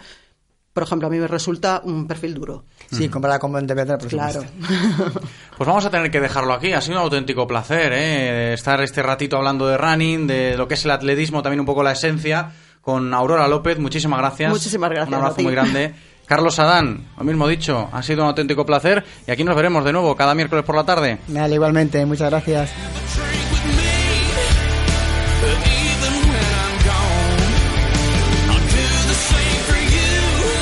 por 0.74 0.84
ejemplo, 0.84 1.08
a 1.08 1.12
mí 1.12 1.18
me 1.20 1.28
resulta 1.28 1.82
un 1.84 2.08
perfil 2.08 2.34
duro. 2.36 2.64
Sí, 2.92 3.10
comparada 3.10 3.38
con 3.40 3.52
Pontevedra, 3.52 3.98
por 3.98 4.08
Claro. 4.08 4.44
Pues 5.58 5.68
vamos 5.68 5.86
a 5.86 5.90
tener 5.90 6.10
que 6.10 6.22
dejarlo 6.22 6.54
aquí. 6.54 6.72
Ha 6.74 6.82
sido 6.82 6.98
un 6.98 7.04
auténtico 7.04 7.46
placer 7.46 7.92
¿eh? 7.94 8.54
estar 8.54 8.82
este 8.82 9.04
ratito 9.04 9.36
hablando 9.38 9.68
de 9.68 9.78
running, 9.78 10.26
de 10.26 10.56
lo 10.58 10.68
que 10.68 10.76
es 10.76 10.86
el 10.86 10.92
atletismo, 10.92 11.42
también 11.44 11.60
un 11.60 11.66
poco 11.66 11.84
la 11.84 11.92
esencia, 11.92 12.52
con 12.82 13.14
Aurora 13.14 13.48
López. 13.48 13.80
Muchísimas 13.80 14.20
gracias. 14.20 14.52
Muchísimas 14.52 14.90
gracias 14.90 15.08
Un 15.10 15.16
abrazo 15.16 15.42
muy 15.42 15.52
grande. 15.52 15.94
Carlos 16.26 16.60
Adán, 16.60 17.08
lo 17.18 17.24
mismo 17.24 17.48
dicho, 17.48 17.90
ha 17.92 18.04
sido 18.04 18.22
un 18.22 18.28
auténtico 18.28 18.64
placer 18.64 19.04
y 19.26 19.32
aquí 19.32 19.44
nos 19.44 19.56
veremos 19.56 19.84
de 19.84 19.92
nuevo 19.92 20.16
cada 20.16 20.36
miércoles 20.36 20.64
por 20.64 20.76
la 20.76 20.84
tarde. 20.84 21.18
Dale, 21.28 21.56
igualmente, 21.56 22.06
muchas 22.06 22.30
gracias. 22.30 22.72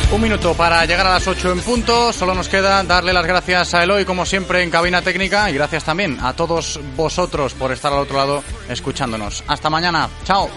Un 0.09 0.21
minuto 0.21 0.53
para 0.53 0.85
llegar 0.85 1.05
a 1.05 1.11
las 1.15 1.27
8 1.27 1.51
en 1.51 1.59
punto. 1.59 2.13
Solo 2.13 2.33
nos 2.33 2.47
queda 2.47 2.81
darle 2.83 3.11
las 3.11 3.25
gracias 3.25 3.73
a 3.73 3.83
Eloy, 3.83 4.05
como 4.05 4.25
siempre, 4.25 4.63
en 4.63 4.71
cabina 4.71 5.01
técnica. 5.01 5.49
Y 5.49 5.53
gracias 5.53 5.83
también 5.83 6.17
a 6.21 6.31
todos 6.33 6.79
vosotros 6.95 7.53
por 7.53 7.73
estar 7.73 7.91
al 7.91 7.99
otro 7.99 8.15
lado 8.15 8.43
escuchándonos. 8.69 9.43
Hasta 9.47 9.69
mañana. 9.69 10.09
Chao. 10.23 10.49